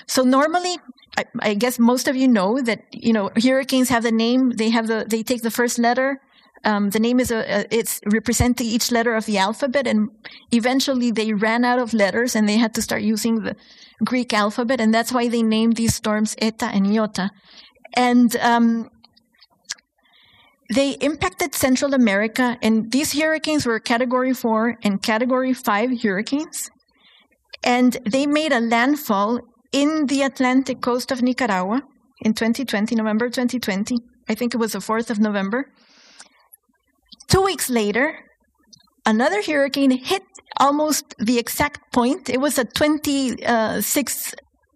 [0.07, 0.79] So normally,
[1.19, 4.51] I, I, guess most of you know that you know hurricanes have the name.
[4.51, 6.21] They have the they take the first letter
[6.65, 10.09] um, the name is a, a, it's representing each letter of the alphabet, and
[10.53, 13.57] eventually they ran out of letters and they had to start using the
[14.05, 17.31] Greek alphabet, and that's why they named these storms Eta and Iota.
[17.95, 18.89] And um,
[20.73, 26.71] they impacted Central America, and these hurricanes were Category 4 and Category 5 hurricanes.
[27.65, 29.41] And they made a landfall
[29.73, 31.83] in the Atlantic coast of Nicaragua
[32.21, 33.97] in 2020, November 2020.
[34.29, 35.67] I think it was the 4th of November.
[37.33, 38.19] Two weeks later,
[39.07, 40.23] another hurricane hit
[40.61, 42.29] almost the exact point.
[42.29, 44.35] It was a 26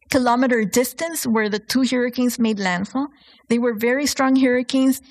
[0.09, 3.09] kilometer distance where the two hurricanes made landfall.
[3.51, 5.03] They were very strong hurricanes.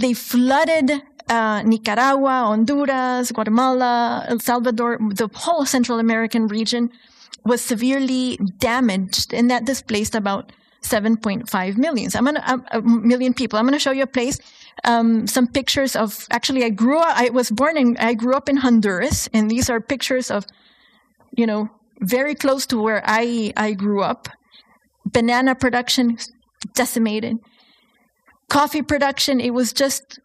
[0.00, 6.90] They flooded uh, Nicaragua, Honduras, Guatemala, El Salvador, the whole Central American region
[7.44, 10.50] was severely damaged, and that displaced about
[10.82, 12.10] 7.5 million.
[12.14, 13.58] I'm gonna, um, a million people.
[13.58, 14.38] I'm going to show you a place,
[14.84, 18.48] um, some pictures of, actually I grew up, I was born in, I grew up
[18.48, 20.46] in Honduras and these are pictures of,
[21.36, 21.68] you know,
[22.00, 24.28] very close to where I, I grew up.
[25.04, 26.18] Banana production
[26.74, 27.38] decimated.
[28.48, 30.20] Coffee production, it was just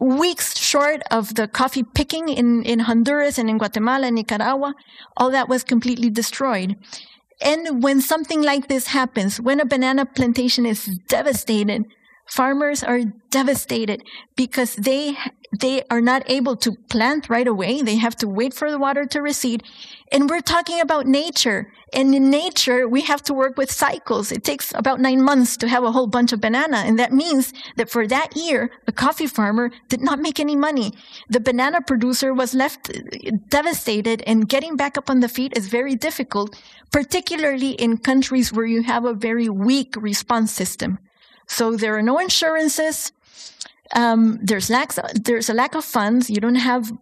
[0.00, 4.74] weeks short of the coffee picking in, in Honduras and in Guatemala and Nicaragua.
[5.16, 6.76] All that was completely destroyed.
[7.40, 11.84] And when something like this happens, when a banana plantation is devastated,
[12.26, 14.02] farmers are devastated
[14.36, 15.16] because they
[15.56, 17.80] they are not able to plant right away.
[17.82, 19.62] They have to wait for the water to recede.
[20.12, 21.72] And we're talking about nature.
[21.92, 24.30] And in nature, we have to work with cycles.
[24.30, 26.78] It takes about nine months to have a whole bunch of banana.
[26.78, 30.92] And that means that for that year, the coffee farmer did not make any money.
[31.30, 35.68] The banana producer was left uh, devastated and getting back up on the feet is
[35.68, 36.60] very difficult,
[36.92, 40.98] particularly in countries where you have a very weak response system.
[41.46, 43.12] So there are no insurances.
[43.94, 46.28] Um, there's lack there's a lack of funds.
[46.28, 46.92] You don't have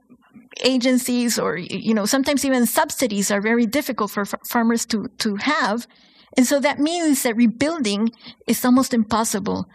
[0.65, 5.37] agencies or you know sometimes even subsidies are very difficult for f- farmers to to
[5.37, 5.87] have
[6.37, 8.11] and so that means that rebuilding
[8.47, 9.69] is almost impossible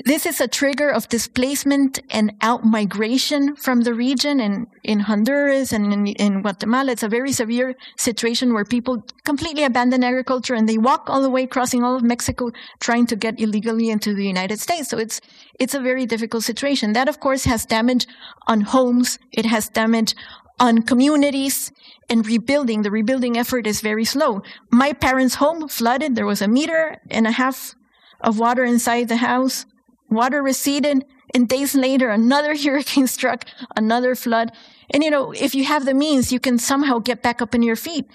[0.00, 5.92] this is a trigger of displacement and outmigration from the region and in Honduras and
[5.92, 6.92] in, in, Guatemala.
[6.92, 11.30] It's a very severe situation where people completely abandon agriculture and they walk all the
[11.30, 14.88] way crossing all of Mexico trying to get illegally into the United States.
[14.88, 15.20] So it's,
[15.60, 16.92] it's a very difficult situation.
[16.92, 18.08] That, of course, has damage
[18.48, 19.20] on homes.
[19.30, 20.16] It has damage
[20.58, 21.70] on communities
[22.10, 22.82] and rebuilding.
[22.82, 24.42] The rebuilding effort is very slow.
[24.72, 26.16] My parents' home flooded.
[26.16, 27.76] There was a meter and a half
[28.20, 29.66] of water inside the house.
[30.14, 31.04] Water receded.
[31.34, 33.44] And days later, another hurricane struck,
[33.76, 34.52] another flood.
[34.90, 37.62] And you know, if you have the means, you can somehow get back up on
[37.62, 38.06] your feet.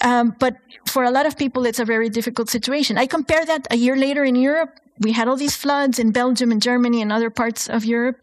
[0.00, 0.56] Um, but
[0.86, 2.98] for a lot of people, it's a very difficult situation.
[2.98, 4.70] I compare that a year later in Europe.
[5.00, 8.16] We had all these floods in Belgium and Germany and other parts of Europe.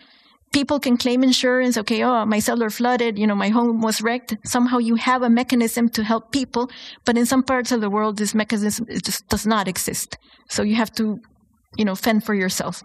[0.54, 1.78] People can claim insurance.
[1.78, 3.18] Okay, oh, my cellar flooded.
[3.18, 4.38] You know, my home was wrecked.
[4.46, 6.70] Somehow you have a mechanism to help people.
[7.06, 10.18] But in some parts of the world, this mechanism just does not exist.
[10.50, 11.20] So you have to,
[11.78, 12.84] you know, fend for yourself.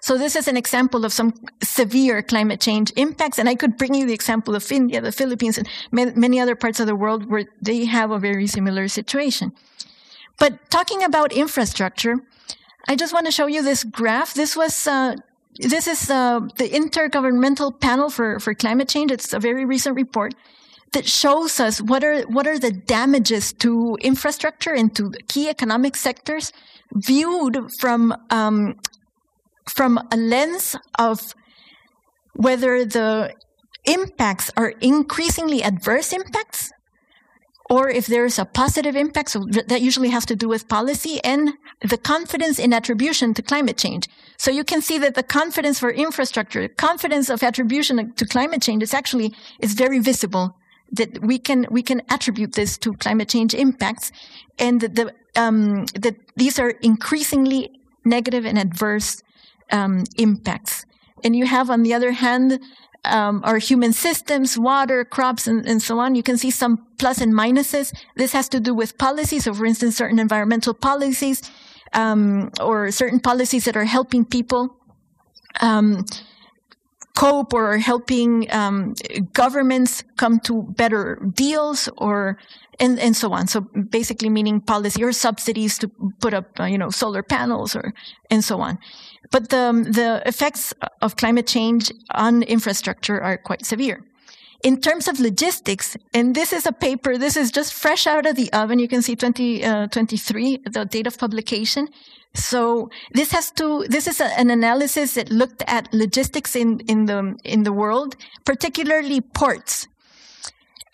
[0.00, 3.38] So this is an example of some severe climate change impacts.
[3.38, 6.80] And I could bring you the example of India, the Philippines, and many other parts
[6.80, 9.52] of the world where they have a very similar situation.
[10.38, 12.16] But talking about infrastructure,
[12.88, 14.34] I just want to show you this graph.
[14.34, 15.16] This was uh,
[15.58, 19.10] this is uh, the Intergovernmental Panel for, for Climate Change.
[19.10, 20.34] It's a very recent report
[20.92, 25.96] that shows us what are what are the damages to infrastructure and to key economic
[25.96, 26.52] sectors
[26.94, 28.76] viewed from um,
[29.68, 31.34] from a lens of
[32.34, 33.34] whether the
[33.84, 36.72] impacts are increasingly adverse impacts
[37.70, 39.30] or if there's a positive impact.
[39.30, 43.78] So that usually has to do with policy and the confidence in attribution to climate
[43.78, 44.08] change.
[44.38, 48.82] So you can see that the confidence for infrastructure, confidence of attribution to climate change
[48.82, 50.56] is actually, is very visible
[50.92, 54.10] that we can, we can attribute this to climate change impacts
[54.58, 57.70] and the, um, that these are increasingly
[58.04, 59.22] negative and adverse
[59.70, 60.84] um, impacts.
[61.24, 62.60] And you have, on the other hand,
[63.04, 66.14] um, our human systems, water, crops, and, and, so on.
[66.14, 67.94] You can see some plus and minuses.
[68.16, 69.44] This has to do with policies.
[69.44, 71.42] So, for instance, certain environmental policies
[71.92, 74.76] um, or certain policies that are helping people
[75.60, 76.04] um,
[77.20, 78.94] cope or helping um,
[79.34, 82.38] governments come to better deals or
[82.78, 83.46] and, and so on.
[83.46, 83.60] So
[83.90, 85.90] basically meaning policy or subsidies to
[86.22, 87.92] put up, uh, you know, solar panels or,
[88.30, 88.78] and so on.
[89.30, 94.02] But the, the effects of climate change on infrastructure are quite severe.
[94.62, 98.36] In terms of logistics, and this is a paper, this is just fresh out of
[98.36, 98.78] the oven.
[98.78, 101.88] You can see 2023, uh, the date of publication.
[102.34, 107.06] So this has to, this is a, an analysis that looked at logistics in, in
[107.06, 109.88] the, in the world, particularly ports.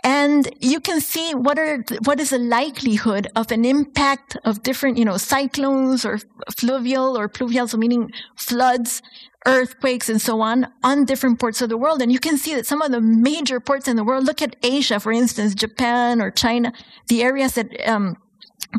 [0.03, 4.99] And you can see what are, what is the likelihood of an impact of different,
[4.99, 6.21] you know, cyclones or
[6.57, 9.03] fluvial or pluvial, so meaning floods,
[9.47, 12.01] earthquakes and so on on different ports of the world.
[12.03, 14.57] And you can see that some of the major ports in the world, look at
[14.63, 16.73] Asia, for instance, Japan or China,
[17.09, 18.17] the areas that, um,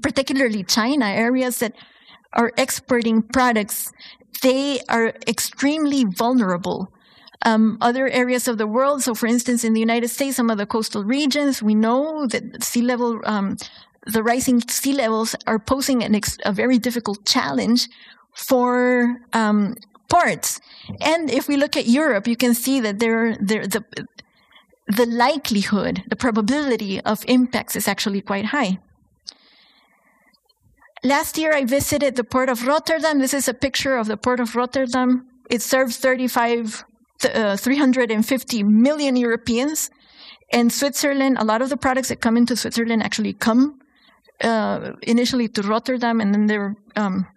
[0.01, 1.73] particularly China, areas that
[2.33, 3.91] are exporting products,
[4.41, 6.91] they are extremely vulnerable.
[7.45, 10.57] Um, other areas of the world, so for instance, in the United States, some of
[10.57, 13.57] the coastal regions, we know that sea level, um,
[14.05, 17.89] the rising sea levels are posing ex- a very difficult challenge
[18.33, 19.75] for um,
[20.09, 20.59] ports.
[21.01, 23.83] And if we look at Europe, you can see that there, there, the,
[24.87, 28.79] the likelihood, the probability of impacts is actually quite high.
[31.03, 33.19] Last year, I visited the port of Rotterdam.
[33.19, 35.27] This is a picture of the port of Rotterdam.
[35.49, 36.83] It serves 35,
[37.33, 39.91] uh, 350 million Europeans.
[40.51, 43.79] And Switzerland, a lot of the products that come into Switzerland actually come
[44.41, 47.27] uh, initially to Rotterdam, and then they're um,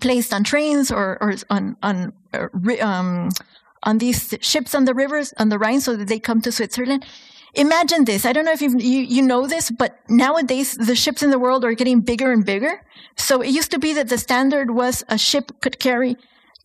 [0.00, 2.48] placed on trains or, or on on uh,
[2.80, 3.30] um,
[3.82, 7.04] on these ships on the rivers on the Rhine, so that they come to Switzerland.
[7.56, 8.26] Imagine this.
[8.26, 11.64] I don't know if you you know this, but nowadays the ships in the world
[11.64, 12.82] are getting bigger and bigger.
[13.16, 16.16] So it used to be that the standard was a ship could carry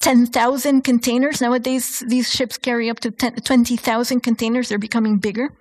[0.01, 1.39] 10,000 containers.
[1.41, 4.67] Nowadays, these ships carry up to 20,000 containers.
[4.67, 5.55] They're becoming bigger.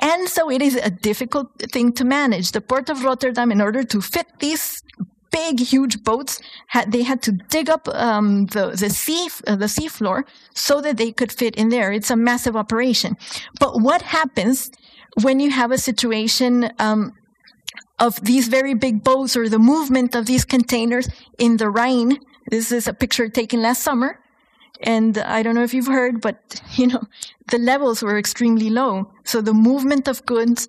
[0.00, 2.52] And so it is a difficult thing to manage.
[2.52, 4.82] The port of Rotterdam, in order to fit these
[5.34, 9.68] big, huge boats, had, they had to dig up um, the the sea uh, the
[9.76, 10.24] sea floor
[10.54, 11.92] so that they could fit in there.
[11.92, 13.16] It's a massive operation.
[13.62, 14.70] But what happens
[15.24, 17.12] when you have a situation um,
[17.98, 21.06] of these very big boats or the movement of these containers
[21.38, 22.12] in the Rhine?
[22.50, 24.10] This is a picture taken last summer.
[24.82, 26.38] And I don't know if you've heard, but
[26.78, 27.02] you know,
[27.52, 29.10] the levels were extremely low.
[29.24, 30.68] So the movement of goods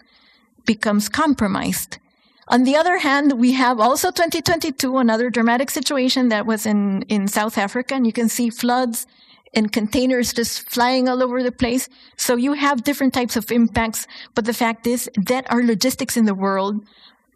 [0.66, 2.00] becomes compromised.
[2.48, 7.28] On the other hand, we have also 2022, another dramatic situation that was in, in
[7.28, 9.08] South Africa, and you can see floods
[9.56, 11.90] and containers just flying all over the place.
[12.18, 16.26] So you have different types of impacts, but the fact is that our logistics in
[16.26, 16.86] the world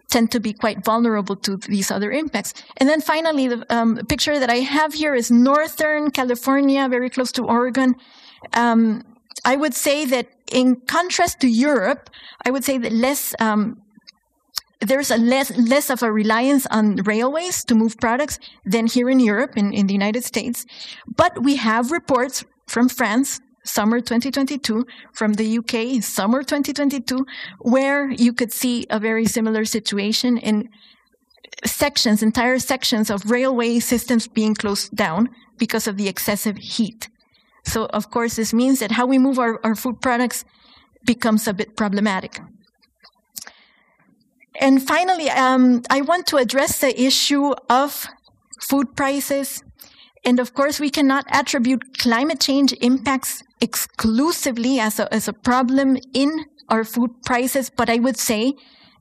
[0.09, 2.53] tend to be quite vulnerable to these other impacts.
[2.77, 7.31] And then finally, the um, picture that I have here is Northern California, very close
[7.33, 7.95] to Oregon.
[8.53, 9.03] Um,
[9.45, 12.09] I would say that in contrast to Europe,
[12.45, 13.81] I would say that less um,
[14.81, 19.19] there's a less less of a reliance on railways to move products than here in
[19.19, 20.65] Europe, in, in the United States.
[21.15, 27.25] But we have reports from France, summer 2022, from the UK, summer 2022,
[27.59, 30.69] where you could see a very similar situation in
[31.65, 37.09] sections, entire sections of railway systems being closed down because of the excessive heat.
[37.65, 40.45] So, of course, this means that how we move our, our food products
[41.05, 42.39] becomes a bit problematic.
[44.59, 48.05] And finally, um, I want to address the issue of
[48.61, 49.63] food prices.
[50.25, 55.97] And of course, we cannot attribute climate change impacts exclusively as a, as a problem
[56.13, 58.53] in our food prices, but I would say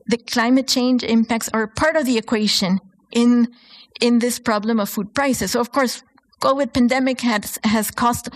[0.06, 2.80] the climate change impacts are part of the equation
[3.12, 3.48] in
[4.00, 5.50] in this problem of food prices.
[5.50, 6.02] So of course,
[6.40, 8.30] COVID pandemic has has caused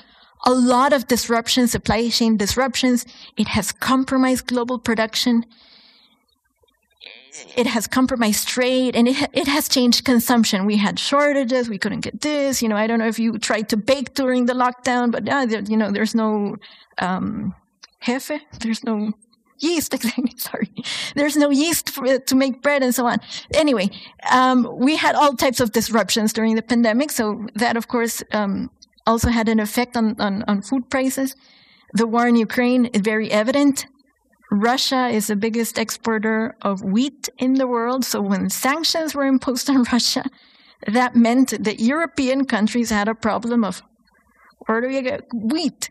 [0.45, 3.07] a lot of disruptions, supply chain disruptions.
[3.37, 5.45] It has compromised global production.
[7.57, 10.66] It has compromised trade and it, it has changed consumption.
[10.66, 11.68] We had shortages.
[11.68, 12.62] We couldn't get this.
[12.62, 15.47] You know, I don't know if you tried to bake during the lockdown, but uh,
[15.47, 16.57] there, you know, there's no,
[16.99, 17.55] um,
[18.05, 18.39] Hefe.
[18.61, 19.12] There's no
[19.59, 19.95] yeast.
[20.37, 20.70] Sorry,
[21.14, 23.18] there's no yeast for, to make bread and so on.
[23.55, 23.91] Anyway,
[24.30, 28.70] um, we had all types of disruptions during the pandemic, so that of course um,
[29.07, 31.35] also had an effect on, on, on food prices.
[31.95, 33.87] The war in Ukraine is very evident.
[34.53, 38.05] Russia is the biggest exporter of wheat in the world.
[38.05, 40.25] So when sanctions were imposed on Russia,
[40.87, 43.83] that meant that European countries had a problem of
[44.67, 45.91] where do you get wheat?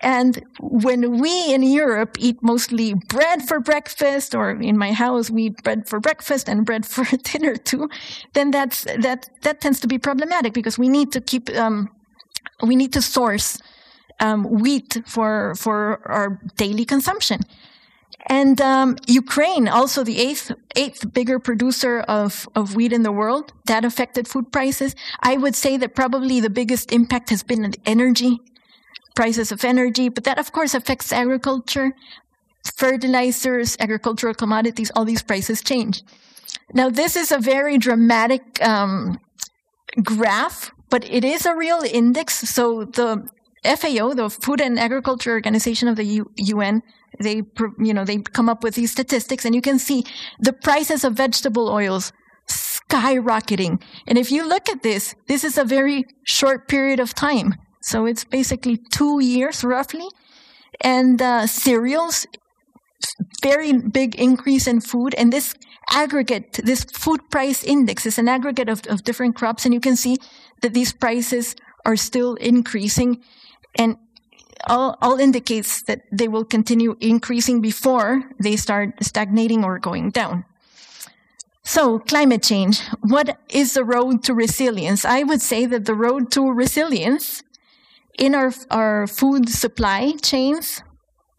[0.00, 5.44] And when we in Europe eat mostly bread for breakfast, or in my house we
[5.44, 7.88] eat bread for breakfast and bread for dinner too,
[8.34, 11.88] then that's that that tends to be problematic because we need to keep um,
[12.62, 13.58] we need to source
[14.20, 17.40] um, wheat for for our daily consumption.
[18.28, 23.52] And um, Ukraine, also the eighth eighth bigger producer of, of wheat in the world,
[23.66, 24.96] that affected food prices.
[25.22, 28.40] I would say that probably the biggest impact has been on energy
[29.14, 31.92] prices of energy, but that of course affects agriculture,
[32.76, 36.02] fertilizers, agricultural commodities, all these prices change.
[36.74, 39.18] Now, this is a very dramatic um,
[40.02, 42.40] graph, but it is a real index.
[42.40, 43.28] So the
[43.64, 46.82] FAO, the Food and Agriculture Organization of the U- UN,
[47.20, 47.42] they
[47.78, 50.04] you know they come up with these statistics, and you can see
[50.38, 52.12] the prices of vegetable oils
[52.48, 53.82] skyrocketing.
[54.06, 57.54] And if you look at this, this is a very short period of time.
[57.82, 60.08] So it's basically two years roughly.
[60.80, 62.26] And uh, cereals,
[63.42, 65.14] very big increase in food.
[65.14, 65.54] And this
[65.90, 69.64] aggregate, this food price index is an aggregate of, of different crops.
[69.64, 70.16] And you can see
[70.62, 71.54] that these prices
[71.84, 73.22] are still increasing.
[73.78, 73.96] And
[74.66, 80.44] all, all indicates that they will continue increasing before they start stagnating or going down.
[81.64, 82.80] So, climate change.
[83.00, 85.04] What is the road to resilience?
[85.04, 87.42] I would say that the road to resilience
[88.18, 90.82] in our, our food supply chains,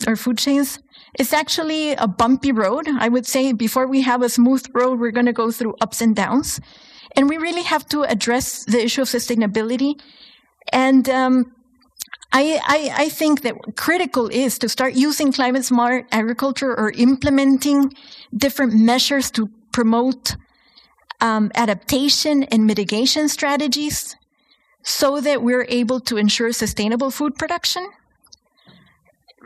[0.05, 0.79] our food chains,
[1.17, 2.87] is actually a bumpy road.
[2.99, 6.01] I would say before we have a smooth road, we're going to go through ups
[6.01, 6.59] and downs.
[7.15, 9.99] And we really have to address the issue of sustainability.
[10.73, 11.53] And um,
[12.31, 17.93] I, I, I, think that critical is to start using climate smart agriculture or implementing
[18.35, 20.35] different measures to promote
[21.21, 24.15] um, adaptation and mitigation strategies
[24.83, 27.87] so that we're able to ensure sustainable food production.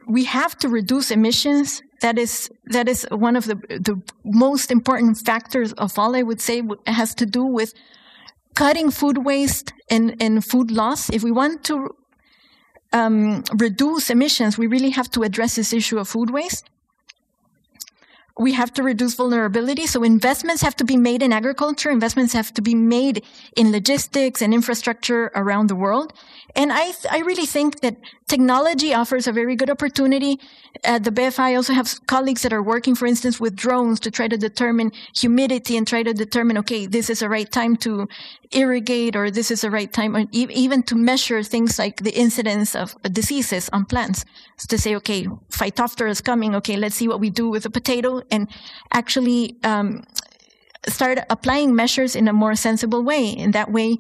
[0.08, 1.82] We have to reduce emissions.
[2.02, 6.16] That is that is one of the the most important factors of all.
[6.16, 7.74] I would say has to do with
[8.56, 11.10] cutting food waste and, and food loss.
[11.10, 11.96] If we want to
[12.94, 16.70] um, reduce emissions, we really have to address this issue of food waste
[18.42, 19.86] we have to reduce vulnerability.
[19.86, 21.90] So investments have to be made in agriculture.
[21.92, 23.24] Investments have to be made
[23.56, 26.14] in logistics and infrastructure around the world.
[26.56, 30.40] And I, I really think that technology offers a very good opportunity.
[30.84, 34.28] At the BFH also have colleagues that are working, for instance, with drones to try
[34.28, 38.08] to determine humidity and try to determine, okay, this is the right time to
[38.54, 42.76] irrigate or this is the right time, or even to measure things like the incidence
[42.76, 44.26] of diseases on plants.
[44.58, 46.56] So to say, okay, Phytophthora is coming.
[46.56, 48.48] Okay, let's see what we do with the potato and
[48.94, 50.04] actually um,
[50.88, 53.30] start applying measures in a more sensible way.
[53.30, 53.98] In that way,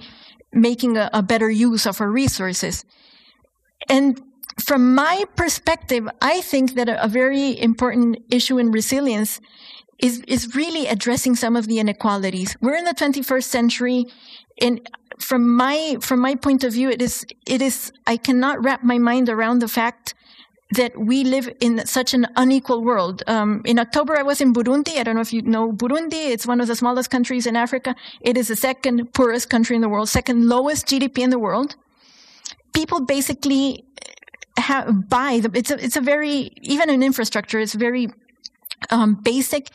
[0.51, 2.83] making a, a better use of our resources.
[3.89, 4.21] And
[4.59, 9.39] from my perspective, I think that a, a very important issue in resilience
[10.01, 12.57] is, is really addressing some of the inequalities.
[12.61, 14.05] We're in the 21st century,
[14.59, 14.81] and
[15.19, 18.97] from my from my point of view, it is it is I cannot wrap my
[18.97, 20.15] mind around the fact
[20.71, 23.23] that we live in such an unequal world.
[23.27, 24.97] Um, in October, I was in Burundi.
[24.97, 26.31] I don't know if you know Burundi.
[26.31, 27.95] It's one of the smallest countries in Africa.
[28.21, 31.75] It is the second poorest country in the world, second lowest GDP in the world.
[32.73, 33.83] People basically
[34.57, 38.07] have, buy the, it's a, it's a very, even in infrastructure, it's very
[38.89, 39.69] um, basic.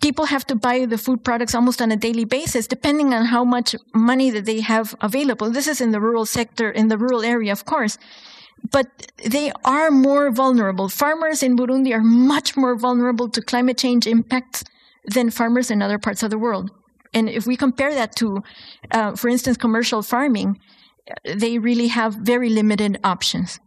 [0.00, 3.44] People have to buy the food products almost on a daily basis, depending on how
[3.44, 5.50] much money that they have available.
[5.50, 7.98] This is in the rural sector, in the rural area, of course
[8.70, 8.86] but
[9.24, 10.88] they are more vulnerable.
[10.88, 14.64] Farmers in Burundi are much more vulnerable to climate change impacts
[15.04, 16.70] than farmers in other parts of the world.
[17.14, 18.42] And if we compare that to,
[18.90, 20.60] uh, for instance, commercial farming,
[21.24, 23.58] they really have very limited options.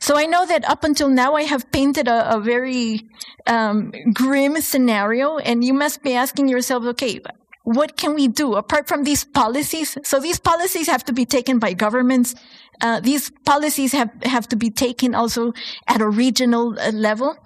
[0.00, 3.08] So I know that up until now I have painted a, a very
[3.46, 7.20] um, grim scenario, and you must be asking yourself, okay,
[7.64, 9.96] what can we do apart from these policies?
[10.02, 12.34] So these policies have to be taken by governments.
[12.80, 15.52] Uh, these policies have, have to be taken also
[15.86, 17.36] at a regional uh, level.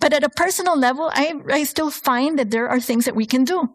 [0.00, 3.26] But at a personal level, I, I still find that there are things that we
[3.26, 3.68] can do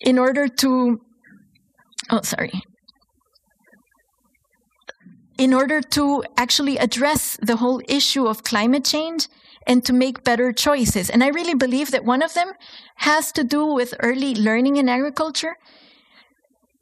[0.00, 1.00] in order to,
[2.10, 2.52] oh, sorry.
[5.38, 9.28] In order to actually address the whole issue of climate change
[9.68, 11.10] and to make better choices.
[11.10, 12.52] And I really believe that one of them
[12.96, 15.56] has to do with early learning in agriculture.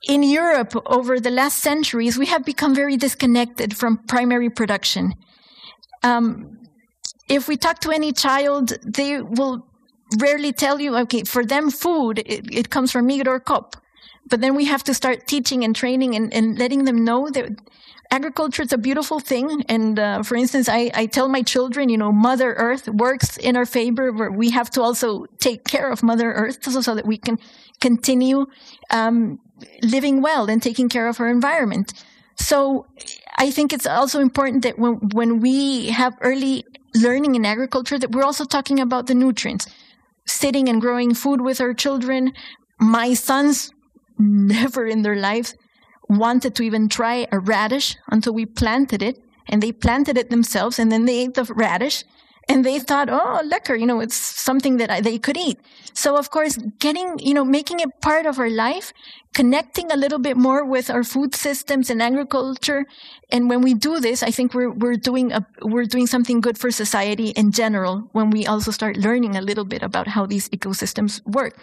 [0.08, 5.14] In Europe, over the last centuries, we have become very disconnected from primary production.
[6.04, 6.58] Um,
[7.28, 9.66] if we talk to any child, they will
[10.20, 13.76] rarely tell you, okay, for them, food, it, it comes from Migros Coop.
[14.28, 17.50] But then we have to start teaching and training and, and letting them know that
[18.10, 19.64] agriculture is a beautiful thing.
[19.68, 23.56] And uh, for instance, I, I tell my children, you know, Mother Earth works in
[23.56, 24.12] our favor.
[24.12, 27.38] but we have to also take care of Mother Earth so, so that we can
[27.80, 28.46] continue
[28.90, 29.38] um,
[29.82, 31.92] living well and taking care of our environment.
[32.36, 32.86] So
[33.36, 38.12] I think it's also important that when, when we have early learning in agriculture, that
[38.12, 39.66] we're also talking about the nutrients.
[40.26, 42.32] Sitting and growing food with our children.
[42.78, 43.72] My sons
[44.18, 45.54] never in their lives
[46.08, 50.78] wanted to even try a radish until we planted it and they planted it themselves
[50.78, 52.04] and then they ate the radish
[52.48, 55.58] and they thought, oh, lekker, you know, it's something that I, they could eat.
[55.94, 58.92] So, of course, getting, you know, making it part of our life,
[59.34, 62.84] connecting a little bit more with our food systems and agriculture.
[63.30, 66.56] And when we do this, I think we're, we're doing a, we're doing something good
[66.56, 70.48] for society in general when we also start learning a little bit about how these
[70.50, 71.58] ecosystems work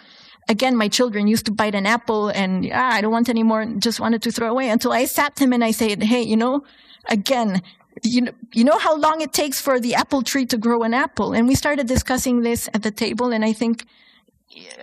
[0.48, 3.64] again, my children used to bite an apple and ah, I don't want any more,
[3.78, 6.64] just wanted to throw away until I sat him and I said, hey, you know,
[7.08, 7.62] again,
[8.02, 10.94] you know, you know how long it takes for the apple tree to grow an
[10.94, 11.32] apple?
[11.32, 13.86] And we started discussing this at the table and I think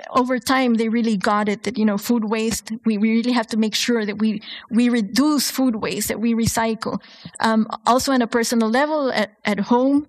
[0.10, 3.48] over time they really got it that you know food waste we, we really have
[3.48, 7.00] to make sure that we we reduce food waste that we recycle
[7.40, 10.06] um, also on a personal level at, at home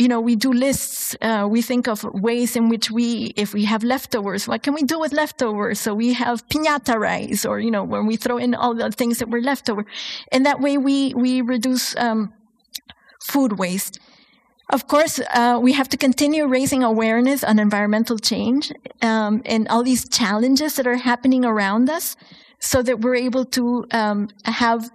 [0.00, 0.99] you know, we do lists.
[1.20, 4.82] Uh, we think of ways in which we, if we have leftovers, what can we
[4.82, 5.80] do with leftovers?
[5.80, 9.18] So we have piñata rice, or you know, when we throw in all the things
[9.18, 9.84] that were leftover,
[10.32, 12.32] and that way we we reduce um,
[13.20, 13.98] food waste.
[14.72, 19.82] Of course, uh, we have to continue raising awareness on environmental change um, and all
[19.82, 22.16] these challenges that are happening around us,
[22.60, 24.90] so that we're able to um, have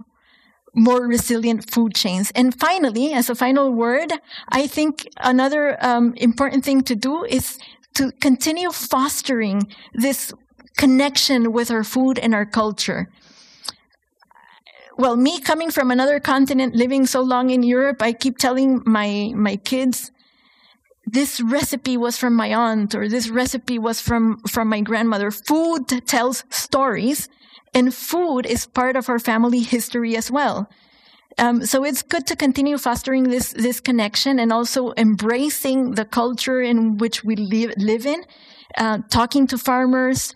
[0.75, 2.31] more resilient food chains.
[2.35, 4.11] And finally, as a final word,
[4.49, 7.57] I think another um, important thing to do is
[7.95, 10.33] to continue fostering this
[10.77, 13.09] connection with our food and our culture.
[14.97, 19.31] Well, me coming from another continent, living so long in Europe, I keep telling my,
[19.35, 20.11] my kids,
[21.05, 25.31] this recipe was from my aunt or this recipe was from, from my grandmother.
[25.31, 27.29] Food tells stories
[27.75, 30.67] and food is part of our family history as well.
[31.37, 36.61] Um, so it's good to continue fostering this this connection and also embracing the culture
[36.61, 38.23] in which we live, live in.
[38.77, 40.33] Uh, talking to farmers.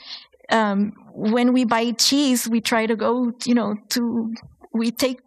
[0.51, 4.33] Um, when we buy cheese, we try to go, you know, to
[4.73, 5.19] we take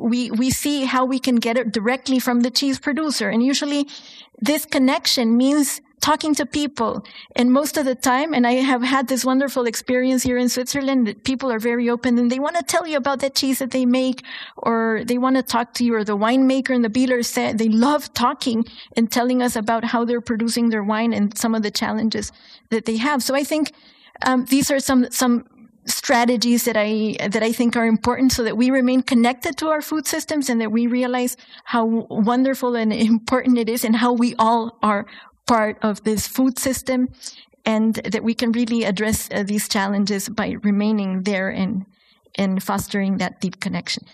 [0.00, 3.86] we we see how we can get it directly from the cheese producer, and usually
[4.40, 7.04] this connection means talking to people.
[7.36, 11.06] And most of the time, and I have had this wonderful experience here in Switzerland,
[11.06, 13.70] that people are very open and they want to tell you about that cheese that
[13.70, 14.22] they make,
[14.56, 17.68] or they want to talk to you, or the winemaker and the beeler said they
[17.68, 18.64] love talking
[18.96, 22.32] and telling us about how they're producing their wine and some of the challenges
[22.70, 23.22] that they have.
[23.22, 23.72] So I think
[24.26, 25.44] um, these are some some
[25.88, 29.80] strategies that I that I think are important so that we remain connected to our
[29.80, 34.34] food systems and that we realize how wonderful and important it is and how we
[34.38, 35.06] all are
[35.48, 37.08] part of this food system
[37.64, 41.84] and that we can really address uh, these challenges by remaining there and
[42.36, 44.04] and fostering that deep connection.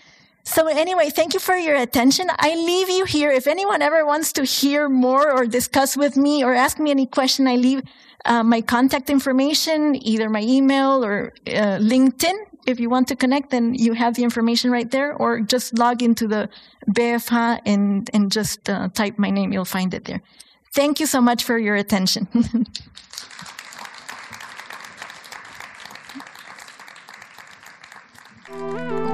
[0.45, 2.27] So anyway, thank you for your attention.
[2.39, 3.31] I leave you here.
[3.31, 7.07] If anyone ever wants to hear more or discuss with me or ask me any
[7.07, 7.83] question, I leave
[8.27, 12.35] uh, my contact information, either my email or uh, LinkedIn.
[12.67, 16.03] If you want to connect, then you have the information right there, or just log
[16.03, 16.49] into the
[16.91, 19.53] BFH and, and just uh, type my name.
[19.53, 20.23] You'll find it there.
[20.75, 22.27] Thank you so much for your attention.